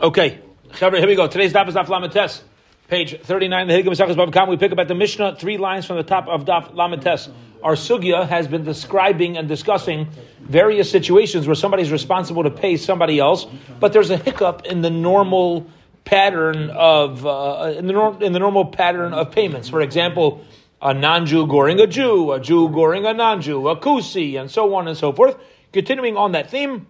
Okay, 0.00 0.38
here 0.78 1.06
we 1.06 1.16
go. 1.16 1.26
Today's 1.26 1.52
daf 1.52 1.68
is 1.68 1.74
daf 1.74 1.86
lamites, 1.86 2.42
page 2.86 3.20
thirty-nine. 3.20 3.66
The 3.66 3.74
Hilgim 3.74 3.88
Mesachos 3.88 4.14
Bava 4.14 4.32
Kama. 4.32 4.50
We 4.50 4.56
pick 4.56 4.70
up 4.70 4.78
at 4.78 4.86
the 4.86 4.94
Mishnah, 4.94 5.36
three 5.36 5.58
lines 5.58 5.86
from 5.86 5.96
the 5.96 6.04
top 6.04 6.28
of 6.28 6.44
daf 6.44 6.74
lamites. 6.74 7.28
Our 7.62 7.74
sugya 7.74 8.28
has 8.28 8.46
been 8.46 8.62
describing 8.62 9.36
and 9.36 9.48
discussing 9.48 10.08
various 10.40 10.88
situations 10.88 11.48
where 11.48 11.56
somebody's 11.56 11.90
responsible 11.90 12.44
to 12.44 12.50
pay 12.50 12.76
somebody 12.76 13.18
else, 13.18 13.46
but 13.80 13.92
there's 13.92 14.10
a 14.10 14.16
hiccup 14.16 14.64
in 14.66 14.82
the 14.82 14.90
normal 14.90 15.66
pattern 16.04 16.70
of 16.70 17.26
uh, 17.26 17.74
in 17.76 17.88
the 17.88 17.92
nor- 17.92 18.22
in 18.22 18.32
the 18.32 18.38
normal 18.38 18.66
pattern 18.66 19.12
of 19.12 19.32
payments. 19.32 19.68
For 19.68 19.80
example, 19.80 20.44
a 20.80 20.94
non-Jew 20.94 21.48
goring 21.48 21.80
a 21.80 21.88
Jew, 21.88 22.30
a 22.30 22.38
Jew 22.38 22.68
goring 22.68 23.04
a 23.04 23.12
non-Jew, 23.12 23.68
a 23.68 23.76
kusi, 23.76 24.40
and 24.40 24.48
so 24.48 24.72
on 24.76 24.86
and 24.86 24.96
so 24.96 25.12
forth. 25.12 25.36
Continuing 25.72 26.16
on 26.16 26.32
that 26.32 26.50
theme. 26.50 26.86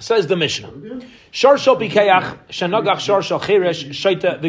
Says 0.00 0.28
the 0.28 0.36
Mishnah, 0.36 1.00
Shar 1.32 1.58
shal 1.58 1.76
bikeach 1.76 2.38
shenagach 2.50 3.00
shar 3.00 3.20
shal 3.20 3.40
cheresh 3.40 3.88
shaita. 3.88 4.40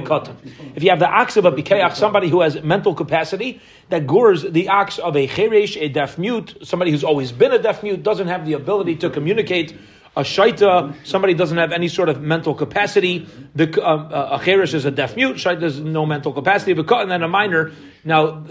If 0.76 0.84
you 0.84 0.92
have 0.92 1.00
the 1.00 1.10
ox 1.10 1.38
of 1.38 1.46
a 1.46 1.52
bikeach, 1.52 1.96
somebody 1.96 2.30
who 2.30 2.42
has 2.42 2.62
mental 2.62 2.94
capacity 2.94 3.60
that 3.90 4.06
gores 4.06 4.44
the 4.44 4.70
ox 4.70 5.00
of 5.00 5.16
a 5.16 5.28
cheresh, 5.28 5.76
a 5.82 5.90
deaf 5.90 6.20
mute, 6.20 6.56
somebody 6.62 6.92
who's 6.92 7.04
always 7.04 7.32
been 7.32 7.52
a 7.52 7.58
deaf 7.58 7.82
mute, 7.82 8.04
doesn't 8.04 8.28
have 8.28 8.46
the 8.46 8.54
ability 8.54 8.98
to 8.98 9.10
communicate. 9.10 9.76
A 10.18 10.22
shaita, 10.22 10.96
somebody 11.06 11.34
doesn't 11.34 11.58
have 11.58 11.72
any 11.72 11.88
sort 11.88 12.10
of 12.10 12.20
mental 12.20 12.56
capacity. 12.56 13.28
The 13.56 13.66
um, 13.88 14.12
a 14.12 14.40
cheresh 14.40 14.74
is 14.74 14.86
a 14.86 14.92
deaf 14.92 15.16
mute. 15.16 15.38
Shaita 15.38 15.62
has 15.62 15.80
no 15.80 16.06
mental 16.06 16.34
capacity. 16.34 16.74
V'katan, 16.74 17.04
and 17.04 17.12
then 17.12 17.24
a 17.24 17.28
minor. 17.28 17.72
Now, 18.04 18.42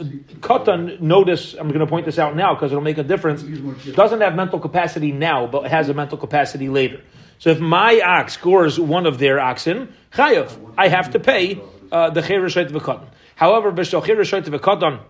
katan. 0.41 1.01
Notice, 1.01 1.55
I'm 1.55 1.69
going 1.69 1.80
to 1.80 1.87
point 1.87 2.07
this 2.07 2.19
out 2.19 2.37
now 2.37 2.55
because 2.55 2.71
it'll 2.71 2.83
make 2.83 2.99
a 2.99 3.02
difference. 3.02 3.43
Doesn't 3.43 4.21
have 4.21 4.35
mental 4.35 4.61
capacity 4.61 5.13
now, 5.13 5.47
but 5.47 5.69
has 5.71 5.89
a 5.89 5.95
mental 5.95 6.16
capacity 6.16 6.69
later. 6.69 7.02
So 7.39 7.51
if 7.51 7.61
my 7.61 8.01
ox 8.05 8.35
scores 8.35 8.79
one 8.80 9.07
of 9.07 9.19
their 9.19 9.38
oxen, 9.41 9.93
chayav, 10.13 10.57
I 10.79 10.88
have 10.88 11.11
to 11.11 11.21
pay 11.21 11.61
uh, 11.91 12.10
the 12.10 12.21
cheresh 12.21 12.54
shaita 12.54 12.71
v'katan. 12.71 13.09
However, 13.35 13.73
b'shal 13.73 14.02
cheresh 14.02 14.30
shaita 14.32 14.57
v'katan. 14.57 15.01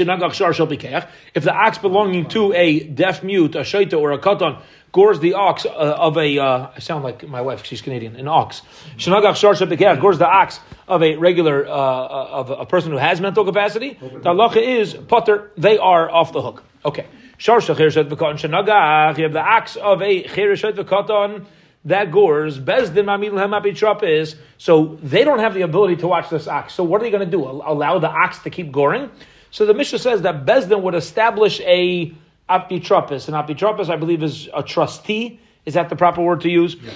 If 0.00 1.44
the 1.44 1.52
ox 1.52 1.78
belonging 1.78 2.28
to 2.30 2.52
a 2.54 2.80
deaf 2.80 3.22
mute, 3.22 3.54
a 3.54 3.60
shaita 3.60 4.00
or 4.00 4.12
a 4.12 4.18
katan, 4.18 4.60
gores 4.90 5.20
the 5.20 5.34
ox 5.34 5.64
uh, 5.64 5.68
of 5.68 6.16
a, 6.16 6.38
uh, 6.38 6.70
I 6.74 6.78
sound 6.80 7.04
like 7.04 7.26
my 7.26 7.40
wife, 7.40 7.64
she's 7.64 7.80
Canadian, 7.82 8.16
an 8.16 8.28
ox. 8.28 8.62
Shenagach 8.96 9.36
shar 9.36 9.54
shepikeh, 9.54 10.00
gores 10.00 10.18
the 10.18 10.28
ox 10.28 10.60
of 10.88 11.02
a 11.02 11.16
regular, 11.16 11.66
uh, 11.66 11.70
of 11.70 12.50
a 12.50 12.66
person 12.66 12.90
who 12.90 12.98
has 12.98 13.20
mental 13.20 13.44
capacity. 13.44 13.94
The 14.00 14.30
halacha 14.30 14.56
is, 14.56 14.94
putter, 14.94 15.50
they 15.56 15.78
are 15.78 16.10
off 16.10 16.32
the 16.32 16.42
hook. 16.42 16.62
Okay. 16.84 17.06
Shar 17.38 17.58
shachir 17.60 17.90
shet 17.92 18.08
v'katan 18.08 18.34
shenagach, 18.34 19.18
you 19.18 19.24
have 19.24 19.32
the 19.32 19.40
ox 19.40 19.76
of 19.76 20.02
a 20.02 20.24
chir 20.24 20.72
v'katan, 20.72 21.46
that 21.84 22.12
gores, 22.12 22.60
bezdin 22.60 23.06
mamil 23.06 24.02
is, 24.04 24.36
so 24.56 24.98
they 25.02 25.24
don't 25.24 25.40
have 25.40 25.54
the 25.54 25.62
ability 25.62 25.96
to 25.96 26.06
watch 26.06 26.30
this 26.30 26.46
ox. 26.46 26.74
So 26.74 26.84
what 26.84 27.00
are 27.00 27.04
they 27.04 27.10
going 27.10 27.24
to 27.24 27.30
do? 27.30 27.42
Allow 27.42 27.98
the 27.98 28.08
ox 28.08 28.38
to 28.40 28.50
keep 28.50 28.70
goring? 28.70 29.10
So 29.52 29.66
the 29.66 29.74
Mishnah 29.74 29.98
says 30.00 30.22
that 30.22 30.46
Bezdin 30.46 30.82
would 30.82 30.94
establish 30.94 31.60
a 31.60 32.12
apitropis. 32.48 33.28
An 33.28 33.34
apitropis, 33.34 33.90
I 33.90 33.96
believe, 33.96 34.22
is 34.22 34.48
a 34.52 34.62
trustee. 34.62 35.38
Is 35.66 35.74
that 35.74 35.90
the 35.90 35.96
proper 35.96 36.22
word 36.22 36.40
to 36.40 36.50
use? 36.50 36.74
Yeah. 36.74 36.92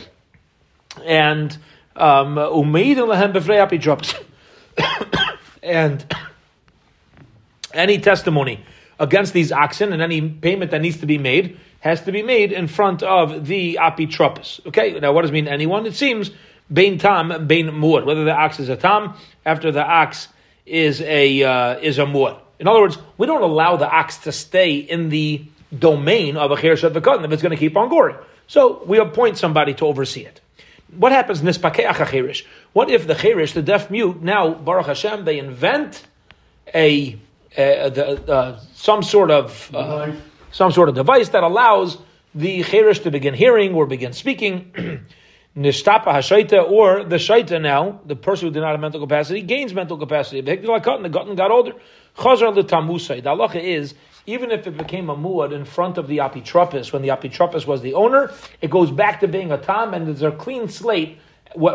And 1.04 1.58
um, 1.94 2.36
umeid 2.36 2.96
lehem 2.96 3.32
befrei 3.32 3.64
apitropis. 3.64 4.24
And 5.62 6.14
any 7.74 7.98
testimony 7.98 8.64
against 9.00 9.32
these 9.32 9.50
oxen 9.50 9.92
and 9.92 10.00
any 10.00 10.20
payment 10.30 10.70
that 10.70 10.80
needs 10.80 10.98
to 10.98 11.06
be 11.06 11.18
made 11.18 11.58
has 11.80 12.02
to 12.02 12.12
be 12.12 12.22
made 12.22 12.52
in 12.52 12.68
front 12.68 13.02
of 13.02 13.46
the 13.46 13.76
apitropis. 13.82 14.64
Okay, 14.66 14.98
now 15.00 15.12
what 15.12 15.22
does 15.22 15.30
it 15.30 15.34
mean 15.34 15.48
anyone? 15.48 15.84
It 15.84 15.94
seems 15.94 16.30
bein 16.72 16.98
tam, 16.98 17.48
bein 17.48 17.66
muad. 17.66 18.06
Whether 18.06 18.24
the 18.24 18.32
ox 18.32 18.60
is 18.60 18.68
a 18.68 18.76
tam, 18.76 19.14
after 19.44 19.72
the 19.72 19.84
ox 19.84 20.28
is 20.64 21.00
a 21.00 21.42
uh, 21.42 21.78
is 21.80 21.98
a 21.98 22.04
muad. 22.04 22.40
In 22.58 22.68
other 22.68 22.80
words, 22.80 22.98
we 23.18 23.26
don't 23.26 23.42
allow 23.42 23.76
the 23.76 23.88
ox 23.88 24.18
to 24.18 24.32
stay 24.32 24.76
in 24.76 25.08
the 25.08 25.44
domain 25.76 26.36
of 26.36 26.50
a 26.50 26.56
chereshet 26.56 26.92
v'katan 26.92 27.24
if 27.24 27.32
it's 27.32 27.42
going 27.42 27.50
to 27.50 27.56
keep 27.56 27.76
on 27.76 27.88
goring. 27.88 28.16
So 28.46 28.82
we 28.84 28.98
appoint 28.98 29.38
somebody 29.38 29.74
to 29.74 29.86
oversee 29.86 30.22
it. 30.22 30.40
What 30.96 31.12
happens 31.12 31.42
nispakeach 31.42 32.10
cherish? 32.10 32.46
What 32.72 32.90
if 32.90 33.06
the 33.06 33.14
cherish, 33.14 33.52
the 33.52 33.62
deaf 33.62 33.90
mute, 33.90 34.22
now 34.22 34.54
Baruch 34.54 34.86
Hashem, 34.86 35.24
they 35.24 35.38
invent 35.38 36.06
a, 36.72 37.18
a 37.56 37.90
the, 37.90 38.32
uh, 38.32 38.60
some 38.74 39.02
sort 39.02 39.30
of 39.30 39.74
uh, 39.74 40.12
some 40.52 40.72
sort 40.72 40.88
of 40.88 40.94
device 40.94 41.30
that 41.30 41.42
allows 41.42 41.98
the 42.34 42.62
cherish 42.62 43.00
to 43.00 43.10
begin 43.10 43.34
hearing 43.34 43.74
or 43.74 43.86
begin 43.86 44.12
speaking. 44.12 45.06
Nishtapa 45.56 46.04
hashaita, 46.04 46.70
or 46.70 47.02
the 47.04 47.16
shaita 47.16 47.60
now, 47.62 48.00
the 48.04 48.14
person 48.14 48.48
who 48.48 48.52
did 48.52 48.60
not 48.60 48.72
have 48.72 48.80
mental 48.80 49.00
capacity, 49.00 49.40
gains 49.40 49.72
mental 49.72 49.96
capacity. 49.96 50.42
The 50.42 50.56
gutton 50.56 51.34
got 51.34 51.50
older. 51.50 51.72
Chazar 52.16 52.54
l'tamusay. 52.54 53.22
The 53.22 53.30
halacha 53.30 53.62
is, 53.62 53.94
even 54.26 54.50
if 54.50 54.66
it 54.66 54.76
became 54.76 55.08
a 55.08 55.16
muad 55.16 55.52
in 55.52 55.64
front 55.64 55.96
of 55.96 56.08
the 56.08 56.18
apitropis, 56.18 56.92
when 56.92 57.00
the 57.00 57.08
apitropis 57.08 57.66
was 57.66 57.80
the 57.80 57.94
owner, 57.94 58.32
it 58.60 58.70
goes 58.70 58.90
back 58.90 59.20
to 59.20 59.28
being 59.28 59.50
a 59.50 59.56
tam, 59.56 59.94
and 59.94 60.06
there's 60.06 60.22
a 60.22 60.30
clean 60.30 60.68
slate 60.68 61.18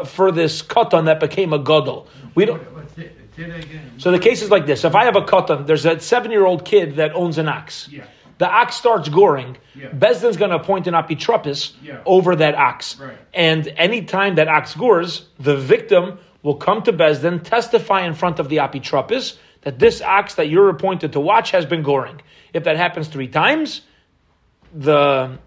for 0.06 0.32
this 0.32 0.62
katan 0.62 1.06
that 1.06 1.20
became 1.20 1.52
a 1.54 1.60
gadol. 1.60 2.08
We 2.36 2.46
don't. 2.46 2.62
What's 2.76 2.96
it? 3.00 3.18
Say 3.36 3.50
that 3.50 3.64
again. 3.64 3.94
So 3.98 4.12
the 4.12 4.20
case 4.20 4.42
is 4.44 4.52
like 4.52 4.68
this: 4.68 4.84
if 4.84 4.94
I 4.94 5.06
have 5.06 5.16
a 5.16 5.22
katan, 5.22 5.66
there's 5.66 5.86
a 5.86 6.00
seven-year-old 6.00 6.66
kid 6.66 6.98
that 6.98 7.16
owns 7.16 7.38
an 7.40 7.48
ox. 7.48 7.88
Yeah. 7.90 8.06
The 8.42 8.50
ox 8.50 8.76
starts 8.76 9.08
goring. 9.08 9.58
Yeah. 9.76 9.90
Bezdin's 9.90 10.36
going 10.36 10.50
to 10.50 10.56
appoint 10.56 10.88
an 10.88 10.96
apitropis 10.96 11.74
Yeah. 11.84 12.00
over 12.08 12.36
that 12.38 12.56
ox. 12.56 13.00
Right. 13.00 13.16
And 13.36 13.68
anytime 13.78 14.34
that 14.40 14.48
ox 14.48 14.74
gores, 14.74 15.28
the 15.40 15.56
victim 15.56 16.18
will 16.42 16.56
come 16.56 16.82
to 16.88 16.92
Bezdin, 16.92 17.44
testify 17.44 18.02
in 18.02 18.16
front 18.16 18.40
of 18.40 18.50
the 18.50 18.58
apitropis 18.58 19.38
that 19.62 19.78
this 19.78 20.02
ox 20.02 20.34
that 20.40 20.50
you're 20.50 20.70
appointed 20.70 21.14
to 21.14 21.20
watch 21.20 21.52
has 21.52 21.68
been 21.68 21.84
goring. 21.84 22.20
If 22.52 22.64
that 22.64 22.78
happens 22.78 23.10
three 23.10 23.28
times, 23.28 23.82
the, 24.74 25.38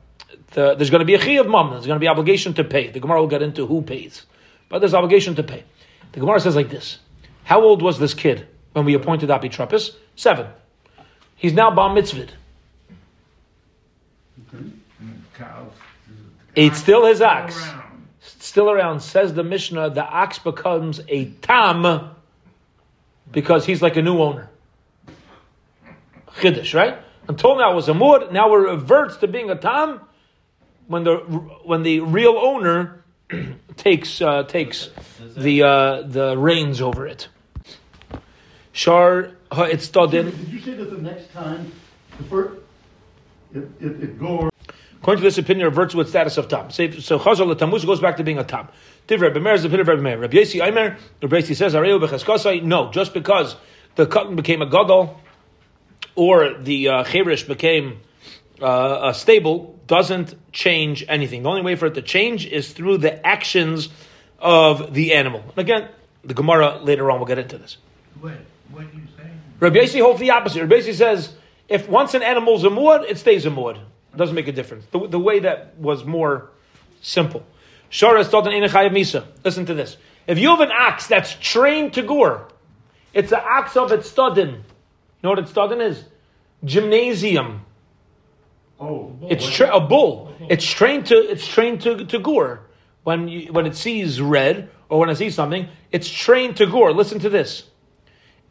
the 0.52 0.76
there's 0.76 0.90
going 0.90 1.00
to 1.00 1.04
be 1.04 1.14
a 1.14 1.18
chi 1.18 1.32
of 1.42 1.48
mum. 1.48 1.70
There's 1.70 1.88
going 1.88 1.96
to 1.98 2.04
be 2.06 2.06
obligation 2.06 2.54
to 2.54 2.62
pay. 2.62 2.90
The 2.92 3.00
Gemara 3.00 3.18
will 3.22 3.34
get 3.36 3.42
into 3.42 3.66
who 3.66 3.82
pays, 3.82 4.24
but 4.68 4.78
there's 4.78 4.94
obligation 4.94 5.34
to 5.34 5.42
pay. 5.42 5.64
The 6.12 6.20
Gemara 6.20 6.38
says 6.38 6.54
like 6.54 6.70
this: 6.70 6.98
How 7.42 7.60
old 7.60 7.82
was 7.82 7.98
this 7.98 8.14
kid 8.14 8.46
when 8.72 8.84
we 8.84 8.94
appointed 8.94 9.30
apitropis? 9.30 9.96
Seven. 10.14 10.46
He's 11.34 11.54
now 11.54 11.72
bar 11.74 11.92
mitzvah. 11.92 12.28
Cows. 15.34 15.72
It's 16.54 16.78
still 16.78 17.06
his 17.06 17.20
ox. 17.20 17.60
Still 18.20 18.70
around, 18.70 19.00
says 19.00 19.34
the 19.34 19.44
Mishnah, 19.44 19.90
the 19.90 20.04
ox 20.04 20.38
becomes 20.38 21.00
a 21.08 21.26
tam 21.26 22.10
because 23.30 23.66
he's 23.66 23.82
like 23.82 23.96
a 23.96 24.02
new 24.02 24.20
owner. 24.20 24.48
Chiddush, 26.36 26.74
right? 26.74 26.98
Until 27.28 27.56
now 27.56 27.72
it 27.72 27.74
was 27.74 27.88
a 27.88 27.94
mud, 27.94 28.32
now 28.32 28.54
it 28.54 28.58
reverts 28.58 29.16
to 29.18 29.28
being 29.28 29.50
a 29.50 29.56
tam 29.56 30.00
when 30.86 31.04
the 31.04 31.16
when 31.64 31.82
the 31.82 32.00
real 32.00 32.36
owner 32.36 33.04
takes 33.76 34.20
uh, 34.20 34.44
takes 34.44 34.90
the 35.36 35.62
uh, 35.62 36.02
the 36.02 36.36
reins 36.36 36.80
over 36.80 37.06
it. 37.06 37.28
Shar 38.72 39.32
it's 39.52 39.88
Did 39.88 40.14
in. 40.14 40.48
you 40.50 40.60
say 40.60 40.74
that 40.74 40.90
the 40.90 40.98
next 41.00 41.32
time, 41.32 41.72
the 42.18 42.24
first, 42.24 42.60
it, 43.54 43.68
it, 43.80 44.02
it 44.02 44.18
goes, 44.18 44.50
According 45.04 45.20
to 45.20 45.26
this 45.26 45.36
opinion, 45.36 45.66
reverts 45.66 45.92
to 45.92 46.00
its 46.00 46.08
status 46.08 46.38
of 46.38 46.48
tam. 46.48 46.70
So, 46.70 46.90
so 46.92 47.18
Chazal 47.18 47.46
the 47.48 47.54
Tammuz 47.54 47.84
goes 47.84 48.00
back 48.00 48.16
to 48.16 48.24
being 48.24 48.38
a 48.38 48.44
tam. 48.44 48.68
Divrei 49.06 49.34
B'mer 49.34 49.52
is 49.52 49.60
the 49.60 49.68
opinion 49.68 49.82
of 49.82 49.88
Rabbi 49.88 50.00
Meir. 50.00 50.18
Rabbi 50.18 50.36
Yossi 50.38 50.66
Aimer, 50.66 50.96
Rabbi 51.20 51.36
Yossi 51.40 51.54
says, 51.54 51.74
Areu 51.74 52.02
b'chaskasai. 52.02 52.62
No, 52.62 52.90
just 52.90 53.12
because 53.12 53.54
the 53.96 54.06
katan 54.06 54.34
became 54.34 54.62
a 54.62 54.66
gadol 54.66 55.20
or 56.14 56.54
the 56.54 56.88
uh, 56.88 57.04
cherish 57.04 57.42
became 57.42 58.00
uh, 58.62 59.10
a 59.10 59.14
stable 59.14 59.78
doesn't 59.86 60.36
change 60.52 61.04
anything. 61.06 61.42
The 61.42 61.50
only 61.50 61.60
way 61.60 61.76
for 61.76 61.84
it 61.84 61.94
to 61.96 62.02
change 62.02 62.46
is 62.46 62.72
through 62.72 62.96
the 62.96 63.26
actions 63.26 63.90
of 64.38 64.94
the 64.94 65.12
animal. 65.12 65.42
And 65.50 65.58
again, 65.58 65.90
the 66.22 66.32
Gemara 66.32 66.78
later 66.78 67.10
on 67.10 67.18
will 67.18 67.26
get 67.26 67.38
into 67.38 67.58
this. 67.58 67.76
What? 68.22 68.32
What 68.70 68.84
are 68.84 68.84
you 68.84 69.02
saying? 69.18 69.40
Rabbi 69.60 69.86
holds 70.00 70.20
the 70.20 70.30
opposite. 70.30 70.60
Rabbi 70.62 70.76
Yossi 70.76 70.94
says 70.94 71.34
if 71.68 71.88
once 71.88 72.14
an 72.14 72.22
animal's 72.22 72.64
a 72.64 72.68
muad, 72.68 73.08
it 73.08 73.18
stays 73.18 73.46
a 73.46 73.50
muad. 73.50 73.76
It 73.76 74.16
doesn't 74.16 74.34
make 74.34 74.48
a 74.48 74.52
difference. 74.52 74.86
The, 74.92 75.08
the 75.08 75.18
way 75.18 75.40
that 75.40 75.76
was 75.78 76.04
more 76.04 76.50
simple. 77.00 77.44
Shara 77.90 78.24
Stolten 78.24 78.52
Enechayev 78.52 78.90
Misa. 78.90 79.24
Listen 79.44 79.66
to 79.66 79.74
this. 79.74 79.96
If 80.26 80.38
you 80.38 80.50
have 80.50 80.60
an 80.60 80.72
ox 80.72 81.06
that's 81.06 81.34
trained 81.40 81.94
to 81.94 82.02
gore, 82.02 82.48
it's 83.12 83.32
an 83.32 83.40
ox 83.42 83.76
of 83.76 83.92
its 83.92 84.10
studin. 84.10 84.52
You 84.52 84.62
know 85.22 85.30
what 85.30 85.38
its 85.38 85.52
studin 85.52 85.80
is? 85.80 86.04
Gymnasium. 86.64 87.64
oh. 88.80 89.16
It's 89.28 89.48
tra- 89.48 89.74
a 89.74 89.80
bull. 89.80 90.34
It's 90.48 90.64
trained 90.64 91.06
to 91.06 91.14
it's 91.14 91.46
trained 91.46 91.82
to, 91.82 92.04
to 92.06 92.18
gore. 92.18 92.62
When 93.04 93.28
you, 93.28 93.52
when 93.52 93.66
it 93.66 93.76
sees 93.76 94.20
red 94.20 94.70
or 94.88 94.98
when 94.98 95.10
it 95.10 95.16
sees 95.16 95.34
something, 95.34 95.68
it's 95.92 96.08
trained 96.08 96.56
to 96.56 96.66
gore. 96.66 96.92
Listen 96.92 97.18
to 97.20 97.28
this. 97.28 97.64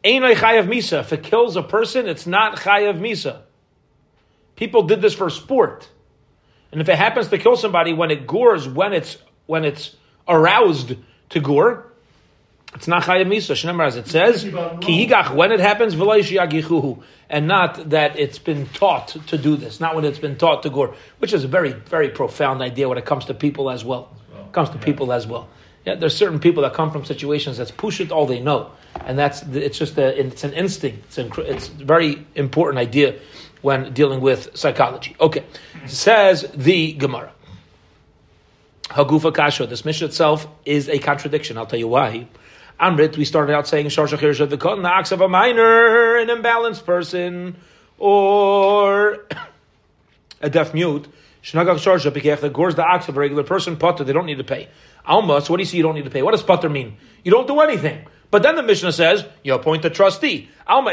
Einay 0.04 0.34
chayav 0.34 0.68
misa. 0.68 1.00
If 1.00 1.12
it 1.12 1.22
kills 1.22 1.56
a 1.56 1.62
person, 1.62 2.06
it's 2.06 2.26
not 2.26 2.56
chayav 2.56 3.00
misa. 3.00 3.40
People 4.56 4.82
did 4.82 5.00
this 5.00 5.14
for 5.14 5.30
sport, 5.30 5.88
and 6.70 6.80
if 6.80 6.88
it 6.88 6.96
happens 6.96 7.28
to 7.28 7.38
kill 7.38 7.56
somebody 7.56 7.92
when 7.92 8.10
it 8.10 8.26
gores 8.26 8.68
when 8.68 8.92
it's 8.92 9.16
when 9.46 9.64
it's 9.64 9.96
aroused 10.28 10.94
to 11.30 11.40
gore, 11.40 11.86
it's 12.74 12.88
not 12.88 13.04
chayim 13.04 13.26
misa. 13.26 13.54
Shemar 13.54 13.86
as 13.86 13.96
it 13.96 14.06
says, 14.06 14.44
kihigach 14.44 15.34
when 15.34 15.52
it 15.52 15.60
happens, 15.60 15.94
and 17.30 17.46
not 17.48 17.90
that 17.90 18.18
it's 18.18 18.38
been 18.38 18.66
taught 18.66 19.08
to 19.28 19.38
do 19.38 19.56
this, 19.56 19.80
not 19.80 19.94
when 19.94 20.04
it's 20.04 20.18
been 20.18 20.36
taught 20.36 20.62
to 20.64 20.70
gore, 20.70 20.94
which 21.18 21.32
is 21.32 21.44
a 21.44 21.48
very 21.48 21.72
very 21.72 22.10
profound 22.10 22.62
idea 22.62 22.88
when 22.88 22.98
it 22.98 23.04
comes 23.04 23.24
to 23.26 23.34
people 23.34 23.70
as 23.70 23.84
well. 23.84 24.10
comes 24.52 24.70
to 24.70 24.78
people 24.78 25.12
as 25.12 25.26
well. 25.26 25.48
Yeah, 25.84 25.96
there's 25.96 26.16
certain 26.16 26.38
people 26.38 26.62
that 26.62 26.72
come 26.72 26.90
from 26.90 27.04
situations 27.04 27.58
that's 27.58 27.70
push 27.70 28.00
it 28.00 28.10
all 28.10 28.26
they 28.26 28.40
know, 28.40 28.70
and 29.04 29.18
that's 29.18 29.42
it's 29.42 29.78
just 29.78 29.98
a, 29.98 30.18
it's 30.18 30.42
an 30.42 30.54
instinct. 30.54 31.18
It's 31.18 31.38
it's 31.38 31.68
a 31.68 31.84
very 31.84 32.26
important 32.34 32.78
idea 32.78 33.16
when 33.60 33.92
dealing 33.92 34.20
with 34.20 34.56
psychology. 34.56 35.14
Okay, 35.20 35.44
says 35.86 36.50
the 36.54 36.92
Gemara. 36.94 37.32
Hagufa 38.84 39.34
Kasha. 39.34 39.66
This 39.66 39.84
mission 39.84 40.08
itself 40.08 40.46
is 40.64 40.88
a 40.88 40.98
contradiction. 40.98 41.58
I'll 41.58 41.66
tell 41.66 41.78
you 41.78 41.88
why. 41.88 42.28
Amrit, 42.80 43.16
we 43.16 43.24
started 43.24 43.52
out 43.52 43.66
saying 43.68 43.88
Shar 43.88 44.06
Shachir 44.06 44.34
Shad 44.34 44.50
the 44.50 44.90
acts 44.92 45.12
of 45.12 45.20
a 45.20 45.28
minor, 45.28 46.16
an 46.16 46.28
imbalanced 46.28 46.84
person, 46.84 47.56
or 47.98 49.26
a 50.40 50.50
deaf 50.50 50.74
mute. 50.74 51.06
Shnagach 51.42 51.76
Sharsha 51.76 52.40
that 52.40 52.52
gores 52.54 52.74
the 52.74 52.82
ox 52.82 53.08
of 53.08 53.16
a 53.16 53.20
regular 53.20 53.42
person, 53.42 53.76
potter, 53.76 54.02
they 54.02 54.14
don't 54.14 54.24
need 54.24 54.38
to 54.38 54.44
pay. 54.44 54.68
Alma, 55.06 55.40
so 55.40 55.52
what 55.52 55.58
do 55.58 55.62
you 55.62 55.66
see 55.66 55.76
you 55.76 55.82
don't 55.82 55.94
need 55.94 56.04
to 56.04 56.10
pay? 56.10 56.22
What 56.22 56.32
does 56.32 56.42
potter 56.42 56.68
mean? 56.68 56.96
You 57.22 57.30
don't 57.30 57.46
do 57.46 57.60
anything. 57.60 58.06
But 58.30 58.42
then 58.42 58.56
the 58.56 58.62
Mishnah 58.62 58.92
says, 58.92 59.24
you 59.42 59.54
appoint 59.54 59.84
a 59.84 59.90
trustee. 59.90 60.48
Alma, 60.66 60.92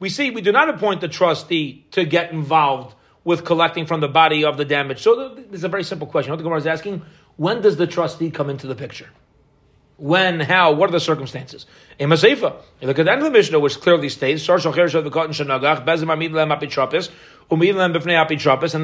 we 0.00 0.08
see 0.08 0.30
we 0.30 0.40
do 0.40 0.52
not 0.52 0.68
appoint 0.68 1.00
the 1.00 1.08
trustee 1.08 1.86
to 1.92 2.04
get 2.04 2.32
involved 2.32 2.94
with 3.22 3.44
collecting 3.44 3.86
from 3.86 4.00
the 4.00 4.08
body 4.08 4.44
of 4.44 4.56
the 4.56 4.64
damage. 4.64 5.00
So 5.02 5.34
there's 5.34 5.64
a 5.64 5.68
very 5.68 5.84
simple 5.84 6.06
question. 6.06 6.30
What 6.32 6.38
the 6.38 6.42
Gemara 6.42 6.58
is 6.58 6.66
asking? 6.66 7.02
When 7.36 7.60
does 7.60 7.76
the 7.76 7.86
trustee 7.86 8.30
come 8.30 8.50
into 8.50 8.66
the 8.66 8.74
picture? 8.74 9.08
When, 9.98 10.40
how, 10.40 10.72
what 10.72 10.88
are 10.88 10.92
the 10.92 11.00
circumstances? 11.00 11.66
In 11.98 12.08
Maseifa, 12.08 12.56
you 12.80 12.88
look 12.88 12.98
at 12.98 13.04
the 13.04 13.12
end 13.12 13.20
of 13.20 13.26
the 13.26 13.30
Mishnah, 13.30 13.58
which 13.60 13.78
clearly 13.80 14.08
states, 14.08 14.48
and 14.48 14.58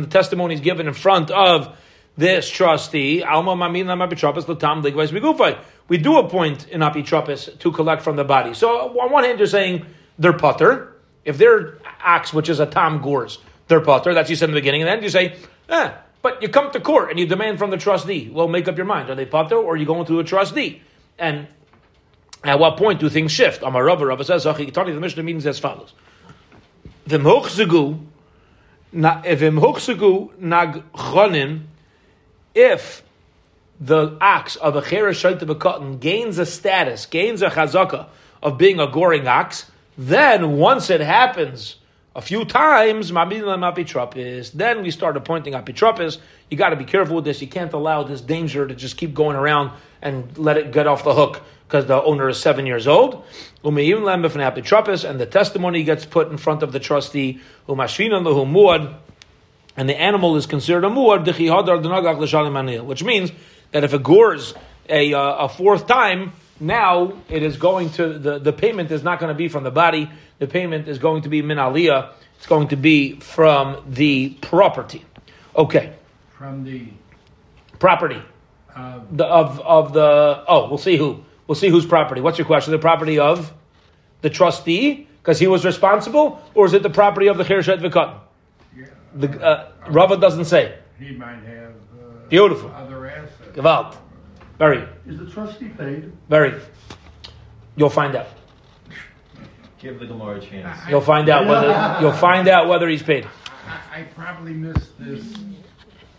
the 0.04 0.08
testimony 0.10 0.54
is 0.54 0.60
given 0.60 0.86
in 0.86 0.92
front 0.92 1.30
of 1.30 1.74
this 2.16 2.48
trustee, 2.48 3.22
we 5.88 5.98
do 5.98 6.18
appoint 6.18 6.66
an 6.70 6.80
apitropis 6.80 7.58
to 7.58 7.72
collect 7.72 8.02
from 8.02 8.16
the 8.16 8.24
body. 8.24 8.54
So 8.54 8.98
on 9.00 9.12
one 9.12 9.24
hand, 9.24 9.38
you're 9.38 9.46
saying 9.46 9.84
they're 10.18 10.32
putter. 10.32 10.96
If 11.24 11.38
they're 11.38 11.78
ox, 12.04 12.32
which 12.32 12.48
is 12.48 12.60
a 12.60 12.66
tam 12.66 13.02
gores, 13.02 13.38
they're 13.68 13.80
putter. 13.80 14.14
That's 14.14 14.30
you 14.30 14.36
said 14.36 14.48
in 14.48 14.54
the 14.54 14.60
beginning. 14.60 14.82
And 14.82 14.88
then 14.88 15.02
you 15.02 15.08
say, 15.08 15.36
eh, 15.68 15.92
but 16.22 16.40
you 16.42 16.48
come 16.48 16.70
to 16.72 16.80
court 16.80 17.10
and 17.10 17.18
you 17.18 17.26
demand 17.26 17.58
from 17.58 17.70
the 17.70 17.76
trustee. 17.76 18.30
Well, 18.32 18.48
make 18.48 18.66
up 18.66 18.76
your 18.76 18.86
mind. 18.86 19.10
Are 19.10 19.14
they 19.14 19.26
putter 19.26 19.56
or 19.56 19.74
are 19.74 19.76
you 19.76 19.86
going 19.86 20.06
to 20.06 20.18
a 20.20 20.24
trustee? 20.24 20.82
And 21.18 21.46
at 22.42 22.58
what 22.58 22.76
point 22.76 23.00
do 23.00 23.08
things 23.08 23.32
shift? 23.32 23.62
Amar 23.62 23.84
Rabba, 23.84 24.06
Rabba 24.06 24.24
says, 24.24 24.44
the 24.44 24.98
Mishnah 25.00 25.22
means 25.22 25.46
as 25.46 25.58
follows. 25.58 25.92
V'mhochzegu, 27.08 28.00
nag 28.92 30.82
if 32.56 33.04
the 33.78 34.16
ox 34.20 34.56
of 34.56 34.74
a 34.74 34.82
cheresh 34.82 35.22
katan 35.22 36.00
gains 36.00 36.38
a 36.38 36.46
status, 36.46 37.06
gains 37.06 37.42
a 37.42 37.50
chazaka 37.50 38.06
of 38.42 38.58
being 38.58 38.80
a 38.80 38.90
goring 38.90 39.28
ox, 39.28 39.70
then 39.98 40.52
once 40.56 40.90
it 40.90 41.00
happens 41.00 41.76
a 42.14 42.22
few 42.22 42.46
times, 42.46 43.12
then 44.54 44.82
we 44.82 44.90
start 44.90 45.16
appointing 45.18 45.52
apitropis. 45.52 46.18
You 46.50 46.56
got 46.56 46.70
to 46.70 46.76
be 46.76 46.86
careful 46.86 47.16
with 47.16 47.26
this. 47.26 47.42
You 47.42 47.48
can't 47.48 47.74
allow 47.74 48.04
this 48.04 48.22
danger 48.22 48.66
to 48.66 48.74
just 48.74 48.96
keep 48.96 49.12
going 49.12 49.36
around 49.36 49.72
and 50.00 50.36
let 50.38 50.56
it 50.56 50.72
get 50.72 50.86
off 50.86 51.04
the 51.04 51.14
hook 51.14 51.42
because 51.68 51.84
the 51.86 52.02
owner 52.02 52.30
is 52.30 52.40
seven 52.40 52.64
years 52.64 52.86
old. 52.86 53.22
And 53.62 53.76
the 53.76 55.28
testimony 55.30 55.82
gets 55.84 56.06
put 56.06 56.30
in 56.30 56.38
front 56.38 56.62
of 56.62 56.72
the 56.72 56.80
trustee. 56.80 57.40
And 59.76 59.88
the 59.88 59.98
animal 60.00 60.36
is 60.36 60.46
considered 60.46 60.84
a 60.84 60.88
muad, 60.88 61.26
which 62.86 63.04
means 63.04 63.32
that 63.72 63.84
if 63.84 63.92
it 63.92 64.02
gores 64.02 64.54
a, 64.88 65.12
uh, 65.12 65.20
a 65.44 65.48
fourth 65.48 65.86
time, 65.86 66.32
now 66.58 67.12
it 67.28 67.42
is 67.42 67.56
going 67.56 67.90
to, 67.90 68.18
the, 68.18 68.38
the 68.38 68.52
payment 68.52 68.90
is 68.90 69.02
not 69.02 69.20
going 69.20 69.28
to 69.28 69.34
be 69.34 69.48
from 69.48 69.64
the 69.64 69.70
body, 69.70 70.10
the 70.38 70.46
payment 70.46 70.88
is 70.88 70.98
going 70.98 71.22
to 71.22 71.28
be 71.28 71.42
min 71.42 71.58
aliyah, 71.58 72.12
it's 72.38 72.46
going 72.46 72.68
to 72.68 72.76
be 72.76 73.18
from 73.20 73.82
the 73.88 74.30
property. 74.40 75.04
Okay. 75.54 75.92
From 76.36 76.64
the 76.64 76.88
property. 77.78 78.22
uh, 78.74 79.00
The, 79.10 79.24
of, 79.24 79.60
of 79.60 79.92
the, 79.92 80.44
oh, 80.48 80.68
we'll 80.68 80.78
see 80.78 80.96
who. 80.96 81.24
We'll 81.46 81.54
see 81.54 81.68
whose 81.68 81.86
property. 81.86 82.20
What's 82.20 82.38
your 82.38 82.46
question? 82.46 82.72
The 82.72 82.78
property 82.78 83.18
of 83.20 83.52
the 84.22 84.30
trustee, 84.30 85.06
because 85.22 85.38
he 85.38 85.46
was 85.46 85.64
responsible, 85.64 86.42
or 86.54 86.66
is 86.66 86.72
it 86.72 86.82
the 86.82 86.90
property 86.90 87.28
of 87.28 87.38
the 87.38 87.44
Chirshet 87.44 87.80
Vikat? 87.80 88.18
Yeah, 89.18 89.26
The 89.26 89.44
uh, 89.44 89.72
Rava 89.88 90.16
doesn't 90.16 90.44
say. 90.46 90.78
he 90.98 91.10
might 91.12 91.42
have 91.44 91.72
uh, 91.72 92.28
Beautiful. 92.28 92.70
other 92.74 93.06
assets. 93.08 93.32
Gewalt. 93.54 93.96
Very, 94.58 94.88
Is 95.06 95.18
the 95.18 95.26
trustee 95.30 95.68
paid? 95.68 96.10
very. 96.28 96.54
You'll 97.76 97.90
find 97.90 98.16
out. 98.16 98.28
Give 99.78 99.98
the 100.00 100.06
Gemara 100.06 100.36
a 100.38 100.40
chance. 100.40 100.80
I- 100.86 100.90
You'll 100.90 101.02
find 101.02 101.28
out 101.28 101.46
whether 101.46 101.98
you'll 102.00 102.12
find 102.12 102.48
out 102.48 102.66
whether 102.66 102.88
he's 102.88 103.02
paid. 103.02 103.26
I, 103.66 104.00
I 104.00 104.02
probably 104.14 104.54
missed 104.54 104.98
this 104.98 105.34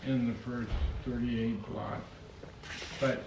in 0.06 0.28
the 0.28 0.34
first 0.36 0.70
thirty-eight 1.04 1.66
block, 1.72 2.00
but 3.02 3.24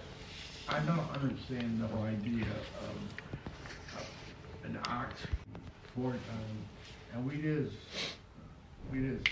I 0.69 0.79
don't 0.79 1.09
understand 1.13 1.81
the 1.81 1.87
whole 1.87 2.05
idea 2.05 2.43
of, 2.45 3.97
of 3.99 4.07
an 4.63 4.79
ox 4.87 5.15
four 5.93 6.11
times, 6.11 6.65
and 7.13 7.25
we 7.27 7.41
just, 7.41 7.75
we 8.93 8.99
just, 8.99 9.27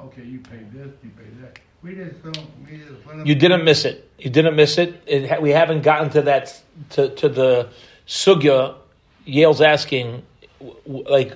okay, 0.00 0.22
you 0.22 0.40
pay 0.40 0.58
this, 0.72 0.92
you 1.02 1.10
pay 1.10 1.28
that, 1.42 1.58
we 1.82 1.94
just 1.94 2.22
don't, 2.22 2.38
we 2.68 2.78
just. 2.78 3.26
You 3.26 3.34
didn't 3.34 3.64
miss 3.64 3.84
it. 3.84 4.10
You 4.18 4.30
didn't 4.30 4.56
miss 4.56 4.78
it. 4.78 5.02
it 5.06 5.28
ha- 5.28 5.40
we 5.40 5.50
haven't 5.50 5.82
gotten 5.82 6.10
to 6.10 6.22
that 6.22 6.60
to, 6.90 7.10
to 7.16 7.28
the 7.28 7.68
sugya. 8.06 8.76
Yale's 9.24 9.60
asking, 9.60 10.24
like, 10.86 11.34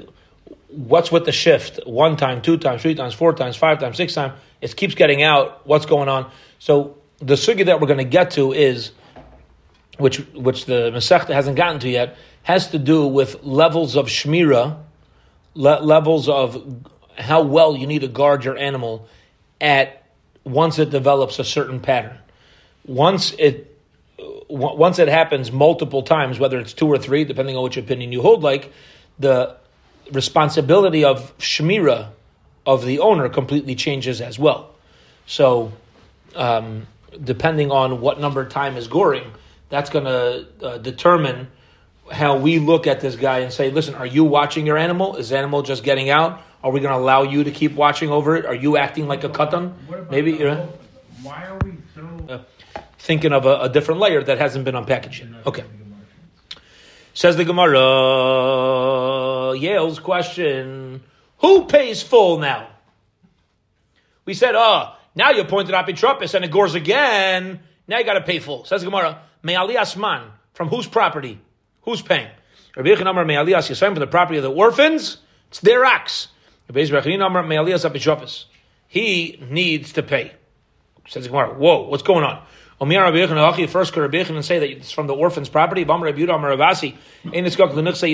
what's 0.68 1.12
with 1.12 1.24
the 1.24 1.32
shift? 1.32 1.80
One 1.86 2.16
time, 2.16 2.42
two 2.42 2.56
times, 2.56 2.82
three 2.82 2.94
times, 2.94 3.14
four 3.14 3.32
times, 3.32 3.56
five 3.56 3.78
times, 3.78 3.96
six 3.96 4.14
times. 4.14 4.34
It 4.60 4.74
keeps 4.76 4.94
getting 4.94 5.22
out. 5.22 5.66
What's 5.66 5.86
going 5.86 6.08
on? 6.08 6.30
So 6.58 6.98
the 7.18 7.34
sugya 7.34 7.66
that 7.66 7.80
we're 7.80 7.86
going 7.86 7.98
to 7.98 8.04
get 8.04 8.32
to 8.32 8.52
is, 8.52 8.92
which 9.98 10.18
which 10.34 10.64
the 10.66 10.90
Masechta 10.90 11.32
hasn't 11.32 11.56
gotten 11.56 11.80
to 11.80 11.88
yet, 11.88 12.16
has 12.42 12.68
to 12.68 12.78
do 12.78 13.06
with 13.06 13.42
levels 13.42 13.96
of 13.96 14.06
shmira, 14.06 14.78
le- 15.54 15.80
levels 15.80 16.28
of 16.28 16.84
how 17.20 17.42
well 17.42 17.76
you 17.76 17.86
need 17.86 18.00
to 18.00 18.08
guard 18.08 18.44
your 18.44 18.56
animal 18.56 19.08
at 19.60 20.04
once 20.44 20.78
it 20.78 20.90
develops 20.90 21.38
a 21.38 21.44
certain 21.44 21.80
pattern. 21.80 22.18
Once 22.86 23.32
it 23.38 23.66
once 24.48 24.98
it 24.98 25.08
happens 25.08 25.52
multiple 25.52 26.02
times, 26.02 26.38
whether 26.38 26.58
it's 26.58 26.72
two 26.72 26.88
or 26.88 26.98
three, 26.98 27.24
depending 27.24 27.56
on 27.56 27.62
which 27.62 27.76
opinion 27.76 28.12
you 28.12 28.20
hold, 28.20 28.42
like 28.42 28.72
the 29.18 29.56
responsibility 30.12 31.04
of 31.04 31.36
shmira 31.38 32.10
of 32.66 32.84
the 32.84 32.98
owner 32.98 33.28
completely 33.28 33.74
changes 33.74 34.20
as 34.20 34.38
well. 34.38 34.74
So, 35.26 35.72
um, 36.34 36.86
depending 37.22 37.70
on 37.70 38.00
what 38.00 38.20
number 38.20 38.44
time 38.44 38.76
is 38.76 38.88
goring, 38.88 39.30
that's 39.68 39.88
going 39.88 40.04
to 40.04 40.46
uh, 40.62 40.78
determine 40.78 41.48
how 42.10 42.36
we 42.36 42.58
look 42.58 42.86
at 42.86 43.00
this 43.00 43.16
guy 43.16 43.38
and 43.38 43.52
say, 43.52 43.70
listen, 43.70 43.94
are 43.94 44.06
you 44.06 44.24
watching 44.24 44.66
your 44.66 44.76
animal? 44.76 45.16
Is 45.16 45.32
animal 45.32 45.62
just 45.62 45.84
getting 45.84 46.10
out? 46.10 46.42
Are 46.62 46.70
we 46.70 46.80
going 46.80 46.92
to 46.92 46.98
allow 46.98 47.22
you 47.22 47.44
to 47.44 47.50
keep 47.50 47.74
watching 47.74 48.10
over 48.10 48.36
it? 48.36 48.44
Are 48.44 48.54
you 48.54 48.76
acting 48.76 49.08
like 49.08 49.24
a 49.24 49.28
katan? 49.28 49.72
Maybe 50.10 50.32
you 50.32 50.44
know, 50.44 50.72
Why 51.22 51.46
are 51.46 51.58
we 51.64 51.72
so? 51.94 52.26
uh, 52.28 52.42
thinking 52.98 53.32
of 53.32 53.46
a, 53.46 53.60
a 53.62 53.68
different 53.68 54.00
layer 54.00 54.22
that 54.22 54.38
hasn't 54.38 54.64
been 54.64 54.74
unpackaged 54.74 55.20
yet. 55.20 55.46
Okay. 55.46 55.64
Says 57.14 57.36
the 57.36 57.44
Gemara, 57.44 57.80
Yale's 59.58 59.98
question, 59.98 61.02
who 61.38 61.64
pays 61.64 62.02
full 62.02 62.38
now? 62.38 62.68
We 64.24 64.34
said, 64.34 64.54
oh, 64.54 64.94
now 65.14 65.30
you 65.30 65.44
pointed 65.44 65.74
out 65.74 65.88
Petropis 65.88 66.34
and 66.34 66.44
it 66.44 66.50
gores 66.50 66.74
again. 66.74 67.60
Now 67.88 67.98
you 67.98 68.04
got 68.04 68.14
to 68.14 68.20
pay 68.20 68.38
full. 68.38 68.64
Says 68.64 68.82
the 68.82 68.90
Gemara, 68.90 69.22
Me'ali 69.42 69.74
Asman, 69.74 70.22
from 70.52 70.68
whose 70.68 70.86
property? 70.86 71.40
Who's 71.82 72.02
paying? 72.02 72.28
Rabbi 72.76 72.90
Yechon 72.90 73.10
Amar 73.10 73.24
Me'ali 73.24 73.54
As 73.54 73.68
Yisrael, 73.68 73.88
from 73.90 73.94
the 73.96 74.06
property 74.06 74.36
of 74.38 74.44
the 74.44 74.52
orphans, 74.52 75.16
it's 75.48 75.60
their 75.60 75.84
ox. 75.84 76.28
He 78.88 79.42
needs 79.48 79.92
to 79.92 80.02
pay. 80.02 80.32
Says 81.08 81.26
Gemara, 81.26 81.54
whoa, 81.54 81.88
what's 81.88 82.02
going 82.02 82.24
on? 82.24 82.42
First 82.80 82.88
Rabbi 82.88 83.18
Yechon 83.18 84.42
say 84.42 84.58
that 84.58 84.70
it's 84.70 84.90
from 84.90 85.06
the 85.06 85.14
orphan's 85.14 85.50
property. 85.50 85.82
You 85.82 85.88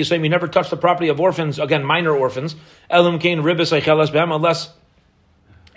say 0.03 0.19
we 0.19 0.27
never 0.27 0.49
touch 0.49 0.69
the 0.69 0.75
property 0.75 1.07
of 1.07 1.21
orphans, 1.21 1.57
again, 1.57 1.85
minor 1.85 2.13
orphans. 2.13 2.57
Unless 2.89 4.69